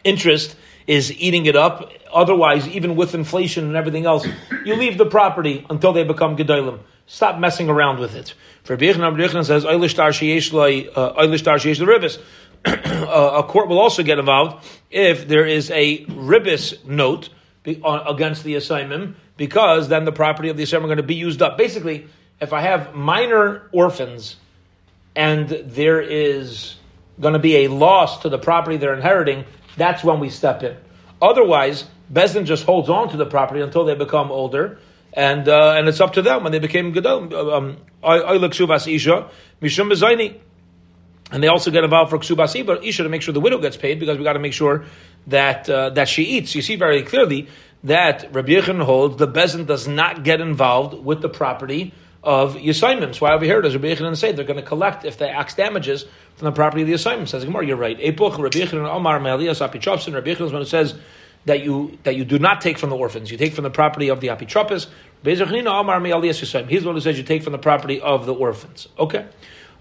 interest 0.03 0.57
is 0.89 1.13
eating 1.13 1.47
it 1.47 1.55
up. 1.55 1.93
Otherwise, 2.13 2.67
even 2.67 2.97
with 2.97 3.15
inflation 3.15 3.67
and 3.67 3.77
everything 3.77 4.07
else, 4.07 4.27
you 4.65 4.75
leave 4.75 4.99
the 4.99 5.07
property 5.07 5.65
until 5.71 5.93
they 5.93 6.03
become 6.03 6.37
gedolim. 6.37 6.81
Stop 7.07 7.39
messing 7.39 7.69
around 7.69 8.01
with 8.01 8.17
it. 8.17 8.35
For 8.65 8.77
Bichnan 8.77 9.45
says, 9.45 9.65
"Eilish 12.65 12.83
tar 12.83 12.93
sheyesh 12.93 13.01
loy, 13.01 13.07
uh, 13.07 13.07
eilish 13.07 13.07
tar 13.07 13.07
sheyesh 13.07 13.07
l'ribis." 13.07 13.09
Uh, 13.09 13.39
A 13.39 13.43
court 13.43 13.69
will 13.69 13.79
also 13.79 14.03
get 14.03 14.19
involved 14.19 14.65
if 14.91 15.27
there 15.29 15.47
is 15.47 15.71
a 15.71 16.05
ribis 16.07 16.85
note 16.85 17.31
against 17.65 18.45
the 18.45 18.55
assignment, 18.55 19.17
because 19.37 19.89
then 19.89 20.05
the 20.05 20.13
property 20.13 20.49
of 20.49 20.57
the 20.57 20.63
assignment 20.63 20.91
are 20.91 20.95
going 20.97 21.05
to 21.05 21.15
be 21.15 21.15
used 21.15 21.43
up. 21.43 21.59
Basically, 21.59 22.07
if 22.41 22.53
I 22.53 22.63
have 22.63 22.95
minor 22.95 23.69
orphans 23.73 24.37
and 25.15 25.49
there 25.49 26.01
is 26.01 26.77
going 27.21 27.35
to 27.35 27.39
be 27.39 27.65
a 27.65 27.69
loss 27.69 28.23
to 28.23 28.29
the 28.29 28.39
property 28.39 28.79
they're 28.79 28.95
inheriting, 28.95 29.45
that's 29.77 30.03
when 30.03 30.21
we 30.21 30.31
step 30.31 30.63
in. 30.63 30.75
Otherwise, 31.21 31.85
Bezdin 32.13 32.47
just 32.47 32.65
holds 32.65 32.89
on 32.89 33.11
to 33.11 33.17
the 33.17 33.27
property 33.27 33.61
until 33.61 33.85
they 33.85 33.95
become 33.95 34.31
older, 34.31 34.79
and 35.13 35.49
uh, 35.49 35.75
and 35.77 35.87
it's 35.89 36.01
up 36.01 36.15
to 36.15 36.23
them 36.23 36.43
when 36.43 36.53
they 36.53 36.59
became 36.59 36.95
gedol. 36.95 37.31
Um, 37.53 37.77
Isha, 38.03 39.29
Mishum 39.61 39.91
Bezaini. 39.93 40.41
And 41.33 41.43
they 41.43 41.49
also 41.49 41.71
get 41.71 41.85
involved 41.85 42.11
for 42.11 42.19
ksubasi, 42.19 42.67
but 42.67 42.85
isha 42.85 43.03
to 43.05 43.09
make 43.09 43.23
sure 43.23 43.33
the 43.33 43.41
widow 43.41 43.59
gets 43.59 43.77
paid 43.77 44.01
because 44.01 44.19
we 44.19 44.25
got 44.25 44.33
to 44.33 44.41
make 44.41 44.53
sure 44.53 44.85
that 45.29 45.69
uh, 45.71 45.91
that 45.91 46.09
she 46.09 46.25
eats. 46.25 46.55
You 46.55 46.63
see 46.63 46.77
very 46.77 47.03
clearly 47.03 47.49
that 47.85 48.35
Rabbi 48.35 48.53
Yechon 48.53 48.83
holds 48.83 49.17
the 49.17 49.29
bezin 49.29 49.67
does 49.67 49.87
not 49.87 50.25
get 50.25 50.41
involved 50.41 51.05
with 51.05 51.23
the 51.23 51.29
property 51.29 51.95
of. 52.23 52.55
So 52.75 52.97
why 53.19 53.35
over 53.35 53.45
here 53.45 53.61
does 53.61 53.75
Rabbi 53.75 53.95
Yechon 53.95 54.17
say 54.17 54.33
they're 54.33 54.45
going 54.45 54.61
to 54.61 54.67
collect 54.67 55.05
if 55.05 55.19
they 55.19 55.29
axe 55.29 55.55
damages 55.55 56.05
from 56.37 56.47
the 56.47 56.53
property 56.53 56.83
of 56.83 56.89
the 56.89 56.95
Yisaimim? 56.95 57.29
Says 57.29 57.45
Gemara, 57.45 57.67
you're 57.67 57.77
right. 57.77 57.99
Epoch 58.01 58.39
Rabbi 58.39 58.59
Yechon 58.59 58.89
Omar 58.89 59.21
Me'aliyas 59.21 59.67
Apichopsin. 59.67 60.15
Rabbi 60.15 60.35
Yechon 60.35 60.47
is 60.47 60.53
one 60.53 60.63
who 60.63 60.69
says 60.69 60.95
that 61.47 61.63
you 61.65 61.99
that 62.03 62.17
you 62.17 62.25
do 62.25 62.39
not 62.39 62.61
take 62.61 62.77
from 62.77 62.91
the 62.91 62.97
orphans, 62.97 63.31
you 63.31 63.39
take 63.39 63.55
from 63.55 63.65
the 63.65 63.71
property 63.71 64.09
of 64.09 64.21
the 64.21 64.29
apitropis. 64.29 64.89
He's 65.23 65.39
the 65.39 66.87
one 66.87 66.95
who 66.95 67.01
says 67.01 67.19
you 67.19 67.25
take 67.25 67.43
from 67.43 67.53
the 67.53 67.59
property 67.59 68.01
of 68.01 68.27
the 68.27 68.35
orphans. 68.35 68.89
Okay. 68.99 69.27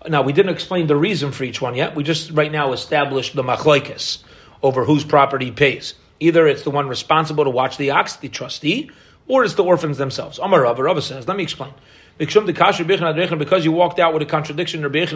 Now 0.07 0.21
we 0.21 0.33
didn't 0.33 0.53
explain 0.53 0.87
the 0.87 0.95
reason 0.95 1.31
for 1.31 1.43
each 1.43 1.61
one 1.61 1.75
yet. 1.75 1.95
We 1.95 2.03
just 2.03 2.31
right 2.31 2.51
now 2.51 2.73
established 2.73 3.35
the 3.35 3.43
machlokes 3.43 4.23
over 4.63 4.85
whose 4.85 5.03
property 5.03 5.51
pays. 5.51 5.93
Either 6.19 6.47
it's 6.47 6.63
the 6.63 6.71
one 6.71 6.87
responsible 6.87 7.43
to 7.43 7.49
watch 7.49 7.77
the 7.77 7.91
ox, 7.91 8.15
the 8.17 8.29
trustee, 8.29 8.91
or 9.27 9.43
it's 9.43 9.55
the 9.55 9.63
orphans 9.63 9.97
themselves. 9.97 10.39
Amar 10.39 10.63
Rava, 10.63 10.83
Rava 10.83 11.01
says, 11.01 11.27
let 11.27 11.37
me 11.37 11.43
explain. 11.43 11.73
Because 12.17 13.65
you 13.65 13.71
walked 13.71 13.99
out 13.99 14.13
with 14.13 14.21
a 14.21 14.25
contradiction, 14.25 14.81
you're 14.81 14.89
going 14.89 15.07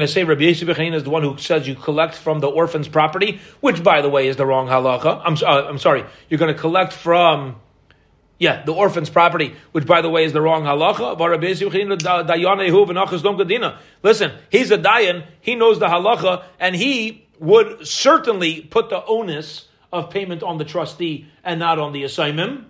to 0.00 0.08
say 0.08 0.24
Rabbi 0.24 0.42
Bechinin 0.42 0.94
is 0.94 1.04
the 1.04 1.10
one 1.10 1.22
who 1.22 1.38
says 1.38 1.66
you 1.66 1.74
collect 1.74 2.14
from 2.14 2.40
the 2.40 2.48
orphan's 2.48 2.88
property, 2.88 3.40
which, 3.60 3.82
by 3.82 4.02
the 4.02 4.10
way, 4.10 4.28
is 4.28 4.36
the 4.36 4.44
wrong 4.44 4.68
halacha. 4.68 5.22
I'm, 5.24 5.36
uh, 5.36 5.68
I'm 5.68 5.78
sorry. 5.78 6.04
You're 6.28 6.38
going 6.38 6.54
to 6.54 6.60
collect 6.60 6.92
from, 6.92 7.56
yeah, 8.40 8.64
the 8.64 8.72
orphan's 8.72 9.10
property, 9.10 9.54
which, 9.72 9.86
by 9.86 10.00
the 10.00 10.08
way, 10.08 10.24
is 10.24 10.32
the 10.32 10.40
wrong 10.40 10.64
halacha. 10.64 11.14
Listen, 14.02 14.32
he's 14.50 14.70
a 14.70 14.78
dayan. 14.78 15.26
He 15.42 15.54
knows 15.54 15.78
the 15.78 15.86
halacha, 15.86 16.44
and 16.58 16.74
he 16.74 17.26
would 17.38 17.86
certainly 17.86 18.62
put 18.62 18.88
the 18.88 19.04
onus 19.04 19.68
of 19.92 20.08
payment 20.08 20.42
on 20.42 20.56
the 20.56 20.64
trustee 20.64 21.28
and 21.44 21.60
not 21.60 21.78
on 21.78 21.92
the 21.92 22.04
assignment. 22.04 22.66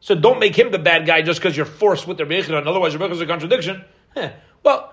So 0.00 0.14
don't 0.14 0.38
make 0.38 0.54
him 0.54 0.70
the 0.70 0.78
bad 0.78 1.06
guy 1.06 1.22
just 1.22 1.40
because 1.40 1.56
you're 1.56 1.64
forced 1.64 2.06
with 2.06 2.18
the 2.18 2.24
Yechon. 2.24 2.66
Otherwise, 2.66 2.94
Yechon 2.94 3.10
is 3.10 3.22
a 3.22 3.26
contradiction. 3.26 3.82
Heh. 4.14 4.32
Well, 4.62 4.92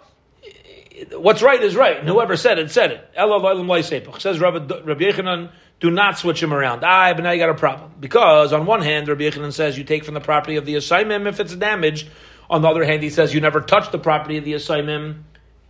what's 1.11 1.41
right 1.41 1.61
is 1.61 1.75
right, 1.75 1.97
and 1.97 2.07
whoever 2.07 2.37
said 2.37 2.59
it 2.59 2.71
said 2.71 2.91
it. 2.91 3.09
Says 3.13 4.39
Rabbi 4.39 4.67
Yechanan, 4.67 5.51
do 5.79 5.91
not 5.91 6.17
switch 6.17 6.41
him 6.41 6.53
around. 6.53 6.83
Ah, 6.83 7.13
but 7.13 7.23
now 7.23 7.31
you 7.31 7.39
got 7.39 7.49
a 7.49 7.53
problem 7.55 7.91
because 7.99 8.51
on 8.53 8.65
one 8.65 8.81
hand, 8.81 9.07
Rabbi 9.07 9.23
Yechanan 9.23 9.53
says 9.53 9.77
you 9.77 9.83
take 9.83 10.03
from 10.05 10.15
the 10.15 10.21
property 10.21 10.55
of 10.55 10.65
the 10.65 10.75
assignment 10.75 11.27
if 11.27 11.39
it's 11.39 11.55
damaged. 11.55 12.09
On 12.49 12.61
the 12.61 12.67
other 12.67 12.83
hand, 12.83 13.03
he 13.03 13.09
says 13.09 13.33
you 13.33 13.41
never 13.41 13.61
touch 13.61 13.91
the 13.91 13.99
property 13.99 14.37
of 14.37 14.45
the 14.45 14.53
assignment. 14.53 15.17
You 15.17 15.23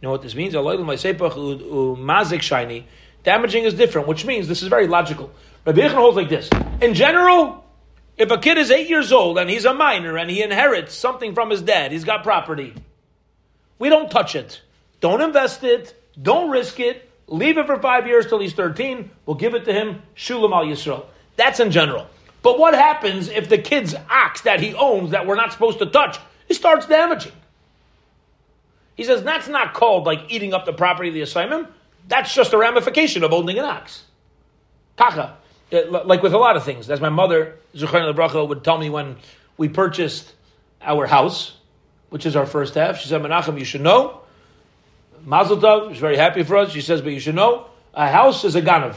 know 0.03 0.11
what 0.11 0.21
this 0.21 0.35
means? 0.35 0.53
Mazik 0.53 2.41
shiny. 2.41 2.87
Damaging 3.23 3.63
is 3.63 3.73
different, 3.73 4.07
which 4.07 4.25
means 4.25 4.47
this 4.47 4.61
is 4.61 4.69
very 4.69 4.87
logical. 4.87 5.31
Rabbi 5.65 5.81
Yechanan 5.81 5.95
holds 5.95 6.15
like 6.15 6.29
this. 6.29 6.49
In 6.81 6.93
general, 6.93 7.65
if 8.17 8.31
a 8.31 8.37
kid 8.37 8.57
is 8.57 8.71
eight 8.71 8.89
years 8.89 9.11
old 9.11 9.37
and 9.37 9.49
he's 9.49 9.65
a 9.65 9.73
minor 9.73 10.17
and 10.17 10.29
he 10.29 10.41
inherits 10.41 10.95
something 10.95 11.33
from 11.33 11.49
his 11.49 11.61
dad, 11.61 11.91
he's 11.91 12.05
got 12.05 12.23
property. 12.23 12.73
We 13.79 13.89
don't 13.89 14.09
touch 14.09 14.35
it. 14.35 14.61
Don't 15.01 15.21
invest 15.21 15.63
it. 15.63 15.93
Don't 16.19 16.49
risk 16.49 16.79
it. 16.79 17.06
Leave 17.27 17.57
it 17.57 17.65
for 17.65 17.77
five 17.79 18.07
years 18.07 18.25
till 18.25 18.39
he's 18.39 18.53
13. 18.53 19.11
We'll 19.25 19.35
give 19.35 19.53
it 19.53 19.65
to 19.65 19.73
him. 19.73 20.01
Shulam 20.15 20.53
al 20.53 20.65
Yisrael. 20.65 21.05
That's 21.35 21.59
in 21.59 21.71
general. 21.71 22.07
But 22.41 22.57
what 22.57 22.73
happens 22.73 23.27
if 23.27 23.49
the 23.49 23.57
kid's 23.57 23.93
ox 24.09 24.41
that 24.41 24.61
he 24.61 24.73
owns 24.73 25.11
that 25.11 25.27
we're 25.27 25.35
not 25.35 25.51
supposed 25.51 25.79
to 25.79 25.85
touch, 25.87 26.17
he 26.47 26.53
starts 26.53 26.85
damaging? 26.85 27.33
He 28.95 29.03
says 29.03 29.23
that's 29.23 29.47
not 29.47 29.73
called 29.73 30.05
like 30.05 30.19
eating 30.29 30.53
up 30.53 30.65
the 30.65 30.73
property 30.73 31.09
of 31.09 31.15
the 31.15 31.21
assignment. 31.21 31.67
That's 32.07 32.33
just 32.33 32.53
a 32.53 32.57
ramification 32.57 33.23
of 33.23 33.33
owning 33.33 33.59
an 33.59 33.65
ox. 33.65 34.03
Taka. 34.95 35.35
Uh, 35.71 36.03
like 36.05 36.23
with 36.23 36.33
a 36.33 36.37
lot 36.37 36.55
of 36.55 36.63
things. 36.63 36.89
As 36.89 37.01
my 37.01 37.09
mother, 37.09 37.55
Zuchaina 37.75 38.15
Bracha, 38.15 38.47
would 38.47 38.63
tell 38.63 38.77
me 38.77 38.89
when 38.89 39.17
we 39.57 39.67
purchased 39.67 40.33
our 40.81 41.05
house, 41.05 41.57
which 42.09 42.25
is 42.25 42.37
our 42.37 42.45
first 42.45 42.75
half, 42.75 42.99
she 42.99 43.09
said, 43.09 43.21
Menachem, 43.21 43.59
you 43.59 43.65
should 43.65 43.81
know 43.81 44.21
Mazel 45.23 45.57
Tov, 45.57 45.89
she's 45.91 45.99
very 45.99 46.17
happy 46.17 46.43
for 46.43 46.57
us. 46.57 46.71
She 46.71 46.81
says, 46.81 47.01
but 47.01 47.13
you 47.13 47.19
should 47.19 47.35
know, 47.35 47.67
a 47.93 48.09
house 48.09 48.43
is 48.43 48.55
a 48.55 48.61
ganav. 48.61 48.95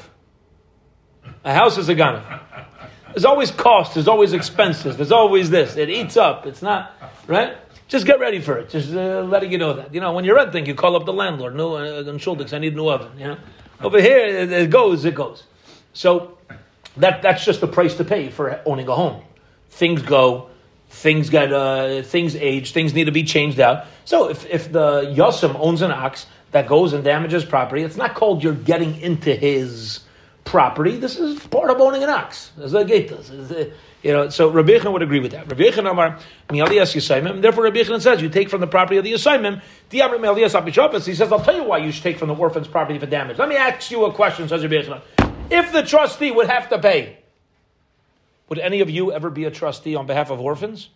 A 1.45 1.53
house 1.53 1.79
is 1.79 1.89
a 1.89 1.95
ganav. 1.95 2.41
There's 3.13 3.25
always 3.25 3.51
cost, 3.51 3.95
there's 3.95 4.09
always 4.09 4.33
expenses, 4.33 4.97
there's 4.97 5.11
always 5.13 5.51
this. 5.51 5.77
It 5.77 5.91
eats 5.91 6.17
up, 6.17 6.47
it's 6.47 6.63
not, 6.63 6.93
right? 7.27 7.57
Just 7.89 8.07
get 8.07 8.21
ready 8.21 8.41
for 8.41 8.57
it. 8.57 8.71
Just 8.71 8.95
uh, 8.95 9.23
letting 9.23 9.51
you 9.51 9.59
know 9.59 9.73
that. 9.73 9.93
You 9.93 10.01
know, 10.01 10.13
when 10.13 10.25
you're 10.25 10.37
renting, 10.37 10.65
you 10.65 10.77
call 10.77 10.95
up 10.95 11.07
the 11.07 11.13
landlord. 11.13 11.57
No, 11.57 11.75
uh, 11.75 12.05
Schuldigs, 12.19 12.53
I 12.53 12.59
need 12.59 12.75
a 12.75 12.77
new 12.77 12.89
oven. 12.89 13.19
You 13.19 13.27
know, 13.27 13.39
over 13.81 14.01
here 14.01 14.19
it, 14.19 14.53
it 14.53 14.71
goes, 14.71 15.05
it 15.05 15.17
goes. 15.17 15.43
So 15.93 16.39
that 16.99 17.23
that's 17.23 17.45
just 17.45 17.61
the 17.61 17.67
price 17.67 17.97
to 17.97 18.05
pay 18.05 18.31
for 18.31 18.61
owning 18.65 18.87
a 18.87 18.95
home. 18.95 19.25
Things 19.71 20.03
go, 20.03 20.50
things 20.91 21.31
get 21.31 21.53
uh, 21.53 22.03
things 22.03 22.37
age, 22.37 22.73
things 22.73 22.93
need 22.93 23.05
to 23.05 23.13
be 23.13 23.23
changed 23.23 23.61
out. 23.61 23.87
So 24.05 24.29
if, 24.29 24.45
if 24.47 24.71
the 24.71 25.03
Yosem 25.17 25.57
owns 25.59 25.83
an 25.83 25.93
ox 25.93 26.27
that 26.51 26.67
goes 26.67 26.93
and 26.93 27.03
damages 27.05 27.45
property, 27.45 27.83
it's 27.83 27.97
not 27.97 28.15
called 28.15 28.43
you're 28.43 28.53
getting 28.53 29.01
into 29.01 29.35
his 29.35 30.01
property. 30.45 30.97
This 30.97 31.19
is 31.19 31.41
part 31.47 31.71
of 31.71 31.81
owning 31.81 32.03
an 32.03 32.11
ox, 32.11 32.51
as 32.61 32.73
the 32.73 32.83
gate 32.83 33.09
does. 33.09 33.31
You 34.03 34.13
know, 34.13 34.31
so 34.31 34.51
Rabbi 34.51 34.73
Yechon 34.73 34.93
would 34.93 35.03
agree 35.03 35.21
with 35.21 35.33
that. 35.33 35.49
Rabbi 35.49 35.63
Yechon 35.63 35.89
Amar 35.89 36.19
Mialias 36.49 36.95
Yisaimim. 36.97 37.41
Therefore, 37.41 37.65
Rabbi 37.65 37.81
Yechon 37.81 38.01
says 38.01 38.21
you 38.21 38.29
take 38.29 38.49
from 38.49 38.61
the 38.61 38.67
property 38.67 38.97
of 38.97 39.05
the 39.05 39.13
Yisaimim. 39.13 39.63
Diamr 39.91 40.19
Mialias 40.19 40.61
Apishopis. 40.61 41.07
He 41.07 41.15
says, 41.15 41.31
I'll 41.31 41.45
tell 41.45 41.55
you 41.55 41.65
why 41.65 41.79
you 41.79 41.93
should 41.93 42.03
take 42.03 42.19
from 42.19 42.29
the 42.29 42.35
orphan's 42.35 42.67
property 42.67 42.99
for 42.99 43.07
damage. 43.07 43.39
Let 43.39 43.49
me 43.49 43.57
ask 43.57 43.91
you 43.91 44.07
a 44.07 44.13
question, 44.13 44.49
says 44.49 44.63
Rabbi 44.63 44.75
Yechon. 44.77 45.03
If 45.51 45.73
the 45.73 45.83
trustee 45.83 46.31
would 46.31 46.49
have 46.49 46.69
to 46.71 46.79
pay, 46.79 47.19
would 48.51 48.59
any 48.59 48.81
of 48.81 48.91
you 48.91 49.13
ever 49.13 49.31
be 49.31 49.45
a 49.45 49.51
trustee 49.51 49.95
on 49.95 50.07
behalf 50.07 50.31
of 50.31 50.41
orphans? 50.41 50.91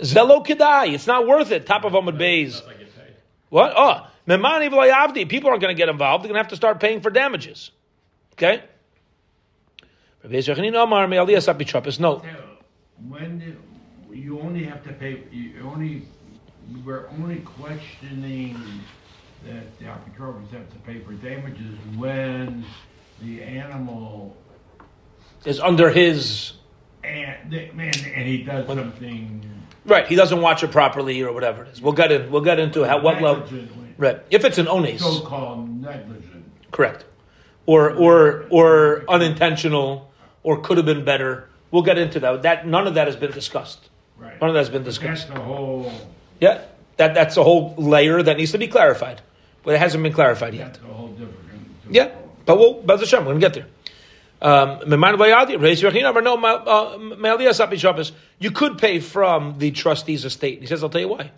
Zelo 0.00 0.44
Kedai. 0.44 0.92
It's 0.92 1.06
not 1.06 1.26
worth 1.26 1.50
it. 1.50 1.64
Top 1.64 1.84
of 1.84 1.92
Amud 1.92 2.18
Bays. 2.18 2.60
What? 3.48 3.72
Oh, 3.74 4.06
Memani 4.28 4.68
V'layavdi. 4.70 5.28
People 5.28 5.50
aren't 5.50 5.62
going 5.62 5.74
to 5.74 5.80
get 5.80 5.88
involved. 5.88 6.24
They're 6.24 6.28
going 6.28 6.38
to 6.38 6.42
have 6.42 6.50
to 6.50 6.56
start 6.56 6.80
paying 6.80 7.00
for 7.00 7.10
damages. 7.10 7.70
Okay? 8.34 8.62
No. 12.22 12.30
When 13.08 13.56
you 14.10 14.40
only 14.40 14.64
have 14.64 14.82
to 14.84 14.92
pay, 14.92 15.22
you 15.30 15.54
only, 15.64 16.06
we're 16.84 17.08
only 17.08 17.40
questioning 17.40 18.56
that 19.46 19.78
the 19.78 19.86
arbitrators 19.86 20.50
have 20.52 20.70
to 20.70 20.78
pay 20.86 21.00
for 21.00 21.12
damages 21.12 21.76
when 21.96 22.64
the 23.20 23.42
animal, 23.42 24.36
Is 25.44 25.60
under 25.60 25.90
his. 25.90 26.54
And, 27.04 27.52
man, 27.74 27.92
and 28.14 28.28
he 28.28 28.42
does 28.42 28.66
something. 28.66 29.48
Right. 29.84 30.06
He 30.06 30.14
doesn't 30.14 30.40
watch 30.40 30.62
it 30.62 30.70
properly 30.70 31.22
or 31.22 31.32
whatever 31.32 31.64
it 31.64 31.70
is. 31.70 31.82
We'll 31.82 31.92
get 31.92 32.12
in. 32.12 32.30
We'll 32.30 32.42
get 32.42 32.58
into 32.58 32.84
how, 32.84 33.00
what 33.00 33.20
level. 33.20 33.46
Right. 33.98 34.20
If 34.30 34.44
it's 34.44 34.58
an 34.58 34.66
ones. 34.66 35.00
So-called 35.00 35.68
negligent. 35.82 36.44
Correct. 36.70 37.04
Or 37.66 37.90
or 37.90 38.46
or 38.50 39.04
unintentional, 39.08 40.10
or 40.42 40.60
could 40.60 40.76
have 40.76 40.86
been 40.86 41.04
better. 41.04 41.48
We'll 41.70 41.82
get 41.82 41.98
into 41.98 42.20
that. 42.20 42.42
That 42.42 42.66
none 42.66 42.86
of 42.86 42.94
that 42.94 43.06
has 43.06 43.16
been 43.16 43.30
discussed. 43.32 43.88
Right. 44.18 44.40
None 44.40 44.50
of 44.50 44.54
that 44.54 44.60
has 44.60 44.70
been 44.70 44.82
discussed. 44.84 45.28
That's 45.28 45.38
the 45.38 45.44
whole, 45.44 45.92
Yeah, 46.40 46.62
that 46.96 47.14
that's 47.14 47.36
a 47.36 47.42
whole 47.42 47.74
layer 47.76 48.22
that 48.22 48.36
needs 48.36 48.52
to 48.52 48.58
be 48.58 48.68
clarified, 48.68 49.20
but 49.62 49.74
it 49.74 49.78
hasn't 49.78 50.02
been 50.02 50.12
clarified 50.12 50.54
yet. 50.54 50.74
that's 50.74 50.84
a 50.84 50.92
whole 50.92 51.08
different. 51.08 51.38
Yeah, 51.90 52.10
but 52.46 52.58
we'll 52.58 52.82
Bez 52.82 53.00
Hashem, 53.00 53.24
we're 53.24 53.32
gonna 53.32 53.40
get 53.40 53.54
there. 53.54 53.66
Um. 54.42 54.80
You 58.38 58.50
could 58.50 58.78
pay 58.78 58.98
from 59.00 59.58
the 59.58 59.70
trustee's 59.70 60.24
estate. 60.24 60.60
He 60.60 60.66
says, 60.66 60.82
I'll 60.82 60.90
tell 60.90 61.00
you 61.00 61.08
why. 61.08 61.30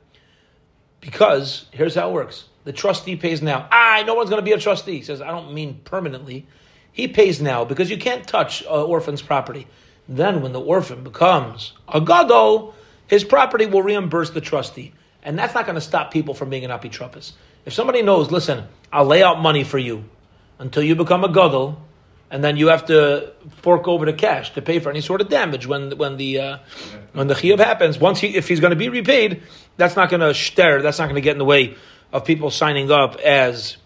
Because 1.01 1.67
here's 1.71 1.95
how 1.95 2.09
it 2.09 2.13
works: 2.15 2.49
the 2.65 2.73
trustee 2.73 3.17
pays 3.17 3.43
now. 3.43 3.69
Ah, 3.71 4.03
no 4.07 4.15
one's 4.15 4.31
going 4.31 4.41
to 4.41 4.45
be 4.45 4.53
a 4.53 4.59
trustee. 4.59 4.97
He 4.97 5.03
says, 5.03 5.21
I 5.21 5.31
don't 5.31 5.53
mean 5.53 5.83
permanently. 5.85 6.47
He 6.93 7.09
pays 7.09 7.43
now 7.43 7.65
because 7.65 7.91
you 7.91 7.99
can't 7.99 8.27
touch 8.27 8.63
an 8.63 8.69
orphan's 8.69 9.21
property. 9.21 9.67
Then, 10.09 10.41
when 10.43 10.53
the 10.53 10.61
orphan 10.61 11.05
becomes 11.05 11.75
a 11.89 12.01
gadol, 12.01 12.75
his 13.07 13.25
property 13.25 13.67
will 13.67 13.83
reimburse 13.83 14.31
the 14.31 14.41
trustee, 14.41 14.93
and 15.23 15.39
that's 15.39 15.55
not 15.55 15.67
going 15.67 15.75
to 15.75 15.81
stop 15.81 16.11
people 16.11 16.35
from 16.35 16.51
being 16.51 16.65
an 16.65 16.71
apitropis. 16.71 17.33
If 17.67 17.73
somebody 17.73 18.03
knows, 18.03 18.31
listen, 18.31 18.67
I'll 18.93 19.07
lay 19.07 19.23
out 19.23 19.41
money 19.41 19.65
for 19.65 19.79
you 19.79 20.05
until 20.59 20.83
you 20.83 20.95
become 20.95 21.25
a 21.25 21.29
gadol, 21.29 21.83
and 22.35 22.43
then 22.43 22.57
you 22.57 22.67
have 22.67 22.87
to 22.87 23.33
fork 23.63 23.87
over 23.87 24.05
the 24.07 24.13
cash 24.13 24.53
to 24.55 24.61
pay 24.61 24.81
for 24.81 24.91
any 24.91 25.01
sort 25.01 25.21
of 25.21 25.29
damage 25.29 25.69
when 25.69 25.97
when 25.97 26.17
the 26.17 26.41
uh, 26.41 26.59
when 27.13 27.29
the 27.29 27.35
chiyuv 27.35 27.61
happens. 27.61 27.97
Once 28.01 28.19
he, 28.19 28.35
if 28.35 28.49
he's 28.49 28.59
going 28.59 28.73
to 28.73 28.77
be 28.77 28.89
repaid, 28.89 29.43
that's 29.77 29.95
not 29.95 30.11
going 30.11 30.21
to 30.21 30.33
shter. 30.35 30.83
That's 30.83 30.99
not 30.99 31.05
going 31.05 31.15
to 31.15 31.21
get 31.21 31.33
in 31.33 31.39
the 31.39 31.45
way 31.45 31.77
of 32.13 32.25
people 32.25 32.51
signing 32.51 32.91
up 32.91 33.15
as 33.21 33.77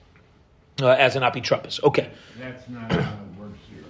uh, 0.81 0.89
as 0.89 1.15
an 1.17 1.23
apitropis. 1.23 1.83
Okay, 1.83 2.11
That's 2.39 2.67
not 2.71 2.91
how 2.91 2.99
it 3.01 3.39
works 3.39 3.59
here. 3.71 3.85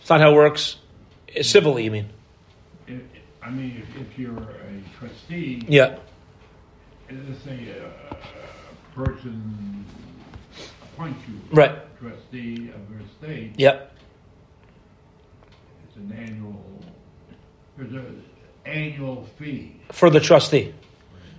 it's 0.00 0.10
not 0.10 0.20
how 0.20 0.32
it 0.32 0.34
works 0.34 0.76
civilly. 1.42 1.84
You 1.84 1.90
mean? 1.92 2.08
If, 2.88 3.02
I 3.40 3.50
mean, 3.50 3.84
if, 3.86 4.00
if 4.02 4.18
you're 4.18 4.36
a 4.36 4.98
trustee, 4.98 5.64
Yeah. 5.68 5.96
let's 7.08 7.42
say 7.44 7.68
a, 7.78 7.86
a 8.14 8.16
person 8.96 9.84
appoints 10.82 11.20
you 11.28 11.34
Right. 11.52 11.78
Trustee 12.00 12.70
of 12.70 12.88
their 12.90 13.00
estate, 13.06 13.52
Yep. 13.56 13.92
it's 15.86 15.96
an 15.96 16.12
annual, 16.12 16.64
there's 17.76 17.92
an 17.92 18.24
annual 18.64 19.26
fee. 19.38 19.76
For 19.92 20.10
the 20.10 20.20
trustee, 20.20 20.72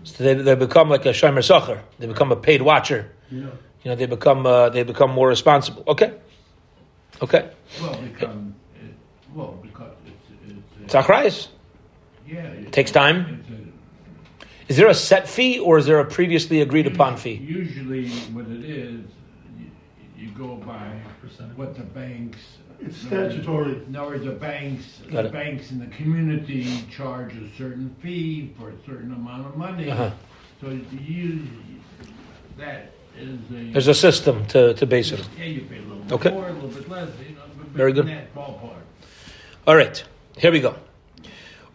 so 0.04 0.24
they, 0.24 0.34
they 0.34 0.56
become 0.56 0.90
like 0.90 1.06
a 1.06 1.10
shomer 1.10 1.44
sacher. 1.44 1.82
They 2.00 2.08
become 2.08 2.32
a 2.32 2.36
paid 2.36 2.62
watcher. 2.62 3.12
Yeah. 3.30 3.48
You 3.84 3.92
know, 3.92 3.96
they 3.96 4.06
become 4.06 4.46
uh, 4.46 4.70
they 4.70 4.84
become 4.84 5.12
more 5.12 5.28
responsible. 5.28 5.84
Okay. 5.88 6.14
Okay. 7.22 7.50
Well, 7.82 8.02
become, 8.02 8.56
it, 8.76 8.94
well, 9.34 9.60
because 9.62 9.92
it's, 10.06 10.58
it's, 10.84 10.96
It's 10.96 11.48
yeah. 12.28 12.44
It 12.44 12.72
takes 12.72 12.92
time. 12.92 13.44
A, 13.50 14.72
Is 14.72 14.78
there 14.78 14.88
a 14.88 14.94
set 14.94 15.28
fee 15.28 15.60
or 15.60 15.78
is 15.78 15.86
there 15.86 16.00
a 16.00 16.06
previously 16.06 16.62
agreed 16.62 16.88
upon 16.88 17.18
fee? 17.18 17.34
Usually, 17.34 18.10
what 18.34 18.46
it 18.48 18.64
is, 18.66 19.02
you, 20.22 20.28
you 20.28 20.34
go 20.36 20.56
by 20.56 21.00
what 21.56 21.76
the 21.76 21.84
banks. 21.84 22.38
It's 22.80 22.98
statutory. 22.98 23.74
In 23.88 23.96
other 23.96 24.12
words, 24.12 24.26
the 24.26 24.32
banks, 24.32 25.02
Got 25.12 25.24
the 25.24 25.28
it. 25.28 25.32
banks 25.32 25.72
in 25.72 25.80
the 25.80 25.88
community 25.88 26.84
charge 26.90 27.34
a 27.36 27.50
certain 27.58 27.96
fee 28.02 28.54
for 28.60 28.70
a 28.70 28.74
certain 28.86 29.14
amount 29.14 29.46
of 29.48 29.56
money. 29.58 29.92
Uh-huh. 29.92 30.12
So 30.62 30.70
you, 30.92 31.44
that 32.58 32.92
is 33.18 33.40
a. 33.52 33.72
There's 33.72 33.88
a 33.88 33.94
system 33.94 34.46
to, 34.48 34.74
to 34.74 34.86
base 34.86 35.12
it 35.12 35.20
on. 35.20 35.26
Yeah, 35.38 35.46
you 35.46 35.62
pay 35.62 35.78
a 35.78 35.82
little 35.82 35.98
bit 35.98 36.12
Okay. 36.14 36.32
more, 36.32 36.48
a 36.50 36.54
little 36.54 36.70
bit 36.70 36.90
less, 36.90 37.10
you 37.28 37.36
know, 37.36 37.42
but, 37.58 37.58
but 37.58 37.68
Very 37.68 37.92
in 37.92 37.96
good. 37.98 38.08
that 38.08 38.34
ballpark. 38.34 38.82
All 39.68 39.76
right, 39.76 40.04
here 40.38 40.52
we 40.52 40.60
go. 40.60 40.76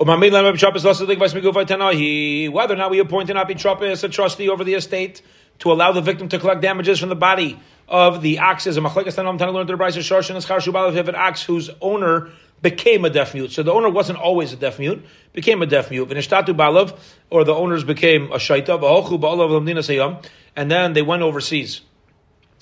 Umamid 0.00 0.32
lam 0.32 0.44
b'shapis 0.54 0.82
lasadik. 0.84 2.52
Whether 2.52 2.74
or 2.74 2.76
not 2.76 2.90
we 2.90 2.98
appoint 2.98 3.30
an 3.30 3.36
apitropis, 3.36 4.04
a 4.04 4.08
trustee 4.08 4.48
over 4.48 4.64
the 4.64 4.74
estate, 4.74 5.22
to 5.60 5.72
allow 5.72 5.92
the 5.92 6.00
victim 6.00 6.28
to 6.28 6.38
collect 6.38 6.60
damages 6.60 6.98
from 7.00 7.08
the 7.08 7.16
body 7.16 7.58
of 7.88 8.20
the 8.20 8.40
ox 8.40 8.66
is 8.66 8.76
a 8.76 8.80
machlekes 8.80 9.14
tanam 9.14 9.38
tanah 9.38 9.52
learned 9.52 9.68
the 9.68 9.74
brayso 9.74 9.98
shoshin 9.98 10.36
is 10.36 10.44
char 10.44 10.58
shubal 10.58 10.94
if 10.94 11.08
an 11.08 11.14
ox 11.14 11.42
whose 11.42 11.70
owner 11.80 12.30
became 12.62 13.04
a 13.04 13.10
deaf 13.10 13.34
mute. 13.34 13.52
So 13.52 13.62
the 13.62 13.72
owner 13.72 13.88
wasn't 13.88 14.18
always 14.18 14.52
a 14.52 14.56
deaf 14.56 14.78
mute, 14.78 15.04
became 15.32 15.62
a 15.62 15.66
deaf 15.66 15.90
mute. 15.90 16.08
V'nishtatu 16.08 16.56
balav, 16.56 16.98
or 17.30 17.44
the 17.44 17.54
owners 17.54 17.84
became 17.84 18.32
a 18.32 18.36
shaita, 18.36 18.80
v'hochu 18.80 19.20
ba'alav 19.20 19.50
lamdina 19.50 19.78
sayam, 19.78 20.24
and 20.56 20.70
then 20.70 20.94
they 20.94 21.02
went 21.02 21.22
overseas. 21.22 21.82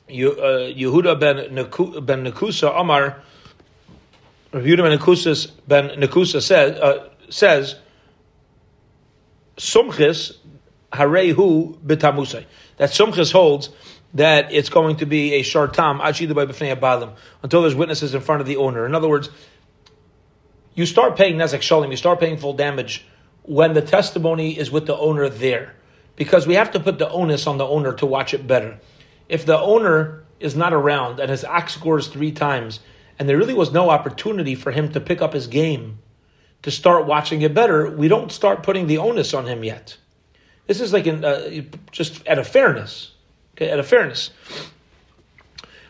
Uh, 0.06 0.12
Yehuda 0.12 1.18
ben 1.18 1.54
ben 2.04 2.24
Nekusa 2.24 2.78
Amar, 2.78 3.22
Yehuda 4.52 4.82
ben 4.82 4.98
Nekusa 4.98 5.50
ben 5.66 5.88
Nekusa 5.90 6.42
says, 6.42 6.78
uh, 6.78 7.08
says 7.30 7.76
Sumchis 9.56 10.36
Harehu 10.92 11.78
betamusai. 11.78 12.44
That 12.76 12.90
Sumchis 12.90 13.32
holds 13.32 13.70
that 14.14 14.52
it's 14.52 14.68
going 14.68 14.96
to 14.96 15.06
be 15.06 15.34
a 15.34 15.42
shartam 15.42 16.00
abalim 16.00 17.12
until 17.42 17.62
there's 17.62 17.74
witnesses 17.74 18.14
in 18.14 18.20
front 18.20 18.40
of 18.40 18.46
the 18.46 18.56
owner. 18.56 18.86
In 18.86 18.94
other 18.94 19.08
words, 19.08 19.28
you 20.74 20.86
start 20.86 21.16
paying 21.16 21.36
nezek 21.36 21.60
shalim, 21.60 21.90
you 21.90 21.96
start 21.96 22.20
paying 22.20 22.36
full 22.36 22.52
damage 22.52 23.06
when 23.42 23.74
the 23.74 23.82
testimony 23.82 24.58
is 24.58 24.70
with 24.70 24.86
the 24.86 24.96
owner 24.96 25.28
there, 25.28 25.74
because 26.16 26.46
we 26.46 26.54
have 26.54 26.70
to 26.72 26.80
put 26.80 26.98
the 26.98 27.08
onus 27.10 27.46
on 27.46 27.58
the 27.58 27.66
owner 27.66 27.92
to 27.92 28.06
watch 28.06 28.34
it 28.34 28.46
better. 28.46 28.78
If 29.28 29.46
the 29.46 29.58
owner 29.58 30.24
is 30.40 30.56
not 30.56 30.72
around 30.72 31.20
and 31.20 31.30
his 31.30 31.44
ox 31.44 31.74
scores 31.74 32.08
three 32.08 32.32
times, 32.32 32.80
and 33.18 33.28
there 33.28 33.36
really 33.36 33.54
was 33.54 33.72
no 33.72 33.90
opportunity 33.90 34.54
for 34.54 34.72
him 34.72 34.92
to 34.92 35.00
pick 35.00 35.22
up 35.22 35.32
his 35.32 35.46
game 35.46 35.98
to 36.62 36.70
start 36.70 37.06
watching 37.06 37.42
it 37.42 37.54
better, 37.54 37.90
we 37.90 38.08
don't 38.08 38.32
start 38.32 38.62
putting 38.62 38.86
the 38.86 38.98
onus 38.98 39.34
on 39.34 39.46
him 39.46 39.62
yet. 39.62 39.96
This 40.66 40.80
is 40.80 40.92
like 40.92 41.06
in, 41.06 41.24
uh, 41.24 41.62
just 41.90 42.26
at 42.26 42.38
a 42.38 42.44
fairness, 42.44 43.12
okay, 43.54 43.70
at 43.70 43.78
a 43.78 43.82
fairness. 43.82 44.30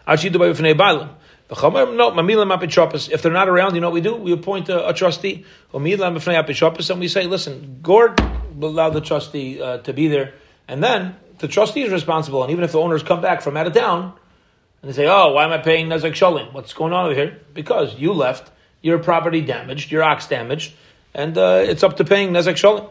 If 0.07 0.23
they're 3.23 3.33
not 3.33 3.49
around, 3.49 3.75
you 3.75 3.81
know 3.81 3.89
what 3.89 3.95
we 3.95 4.01
do? 4.01 4.17
We 4.17 4.33
appoint 4.33 4.69
a, 4.69 4.89
a 4.89 4.95
trustee. 4.95 5.45
And 5.73 5.85
we 5.85 7.09
say, 7.09 7.27
listen, 7.27 7.79
Gord 7.83 8.21
will 8.57 8.71
allow 8.71 8.91
the 8.91 9.01
trustee 9.01 9.63
uh, 9.63 9.79
to 9.79 9.93
be 9.93 10.09
there, 10.09 10.35
and 10.67 10.83
then 10.83 11.17
the 11.39 11.49
trustee 11.49 11.83
is 11.83 11.93
responsible. 11.93 12.43
And 12.43 12.51
even 12.53 12.65
if 12.65 12.73
the 12.73 12.81
owners 12.81 13.03
come 13.03 13.21
back 13.21 13.43
from 13.43 13.57
out 13.57 13.67
of 13.67 13.75
town, 13.75 14.15
and 14.83 14.91
they 14.91 14.95
say, 14.95 15.07
oh, 15.07 15.33
why 15.33 15.45
am 15.45 15.53
I 15.53 15.59
paying 15.59 15.89
nezek 15.89 16.13
sholim? 16.13 16.53
What's 16.53 16.73
going 16.73 16.93
on 16.93 17.07
over 17.07 17.15
here? 17.15 17.41
Because 17.53 17.95
you 17.95 18.13
left, 18.13 18.51
your 18.83 18.99
property 18.99 19.41
damaged, 19.41 19.91
your 19.91 20.03
ox 20.03 20.27
damaged, 20.27 20.75
and 21.15 21.39
uh, 21.39 21.63
it's 21.65 21.83
up 21.83 21.97
to 21.99 22.05
paying 22.05 22.31
nezek 22.31 22.55
sholim. 22.55 22.89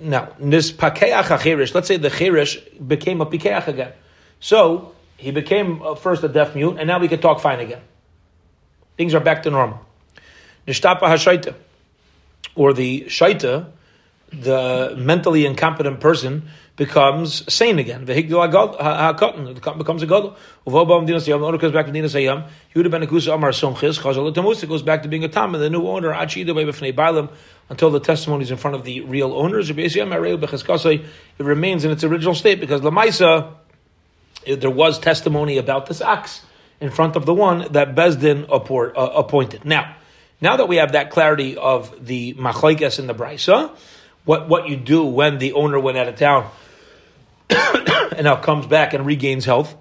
Now, 0.00 0.32
this 0.40 0.72
pakeach 0.72 1.22
achirish, 1.22 1.74
let's 1.74 1.86
say 1.86 1.96
the 1.96 2.10
chirish 2.10 2.58
became 2.86 3.20
a 3.20 3.26
pikeach 3.26 3.68
again. 3.68 3.92
So, 4.40 4.94
he 5.16 5.30
became 5.30 5.82
uh, 5.82 5.94
first 5.94 6.22
a 6.24 6.28
deaf 6.28 6.54
mute, 6.54 6.76
and 6.78 6.86
now 6.86 6.98
we 6.98 7.08
can 7.08 7.20
talk 7.20 7.40
fine 7.40 7.60
again. 7.60 7.82
Things 8.96 9.14
are 9.14 9.20
back 9.20 9.44
to 9.44 9.50
normal. 9.50 9.80
Nishtapa 10.66 11.02
hashaita, 11.02 11.54
or 12.54 12.72
the 12.72 13.04
shaita, 13.08 13.66
the 14.32 14.94
mentally 14.96 15.46
incompetent 15.46 16.00
person 16.00 16.48
becomes 16.78 17.52
sane 17.52 17.78
again. 17.80 18.04
Becomes 18.06 18.38
a 18.38 20.06
gadol. 20.06 20.36
Uvobam 20.66 21.06
dinas 21.06 21.26
yam, 21.26 21.40
the 21.40 21.70
back 21.70 21.86
to 21.86 21.92
dinas 21.92 22.14
yam. 22.22 22.44
Yehuda 22.74 22.90
ben 22.90 23.02
Akusa 23.02 23.34
Amar 23.34 23.50
Somchis, 23.50 23.98
Chazal 23.98 24.68
goes 24.68 24.82
back 24.82 25.02
to 25.02 25.08
being 25.08 25.24
a 25.24 25.28
tam, 25.28 25.54
and 25.54 25.62
the 25.62 25.68
new 25.68 25.86
owner, 25.88 26.12
until 26.12 27.90
the 27.90 28.00
testimony 28.00 28.44
is 28.44 28.50
in 28.52 28.56
front 28.56 28.76
of 28.76 28.84
the 28.84 29.00
real 29.02 29.34
owners. 29.34 29.68
It 29.68 29.76
remains 31.38 31.84
in 31.84 31.90
its 31.90 32.04
original 32.04 32.34
state, 32.34 32.60
because 32.60 32.80
Lamaisa, 32.80 33.52
it- 34.46 34.60
there 34.60 34.70
was 34.70 35.00
testimony 35.00 35.58
about 35.58 35.86
this 35.86 36.00
ox 36.00 36.42
in 36.80 36.90
front 36.90 37.16
of 37.16 37.26
the 37.26 37.34
one 37.34 37.66
that 37.72 37.96
Bezdin 37.96 38.44
uh, 38.48 39.02
appointed. 39.16 39.64
Now, 39.64 39.96
now 40.40 40.56
that 40.56 40.68
we 40.68 40.76
have 40.76 40.92
that 40.92 41.10
clarity 41.10 41.56
of 41.56 42.06
the 42.06 42.34
machlekes 42.34 43.00
in 43.00 43.08
the 43.08 43.14
brisa, 43.14 43.72
what 44.24 44.48
what 44.48 44.68
you 44.68 44.76
do 44.76 45.04
when 45.04 45.38
the 45.38 45.54
owner 45.54 45.80
went 45.80 45.98
out 45.98 46.06
of 46.06 46.14
town 46.14 46.48
and 47.50 48.24
now 48.24 48.36
comes 48.36 48.66
back 48.66 48.94
and 48.94 49.06
regains 49.06 49.44
health. 49.44 49.76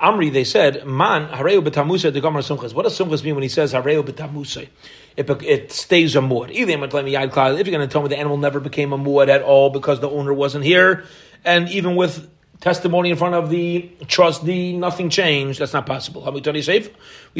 Amri, 0.00 0.32
they 0.32 0.44
said, 0.44 0.86
Man, 0.86 1.28
hareu 1.28 1.62
betamusa 1.62 2.12
de 2.12 2.20
gomer 2.20 2.40
sumchas. 2.40 2.72
What 2.72 2.84
does 2.84 2.98
sumchas 2.98 3.22
mean 3.22 3.34
when 3.34 3.42
he 3.42 3.48
says 3.48 3.74
hareu 3.74 4.02
betamusa? 4.02 4.68
It, 5.16 5.28
it 5.42 5.72
stays 5.72 6.16
a 6.16 6.20
muad. 6.20 6.50
If 6.50 6.56
you're 6.56 6.78
going 6.78 7.88
to 7.88 7.92
tell 7.92 8.02
me 8.02 8.08
the 8.08 8.18
animal 8.18 8.38
never 8.38 8.60
became 8.60 8.92
a 8.94 8.98
muad 8.98 9.28
at 9.28 9.42
all 9.42 9.68
because 9.68 10.00
the 10.00 10.08
owner 10.08 10.32
wasn't 10.32 10.64
here, 10.64 11.04
and 11.44 11.68
even 11.68 11.96
with 11.96 12.30
testimony 12.60 13.10
in 13.10 13.16
front 13.16 13.34
of 13.34 13.50
the 13.50 13.90
trustee, 14.06 14.76
nothing 14.76 15.10
changed. 15.10 15.58
That's 15.58 15.72
not 15.72 15.86
possible. 15.86 16.22
We 16.32 16.62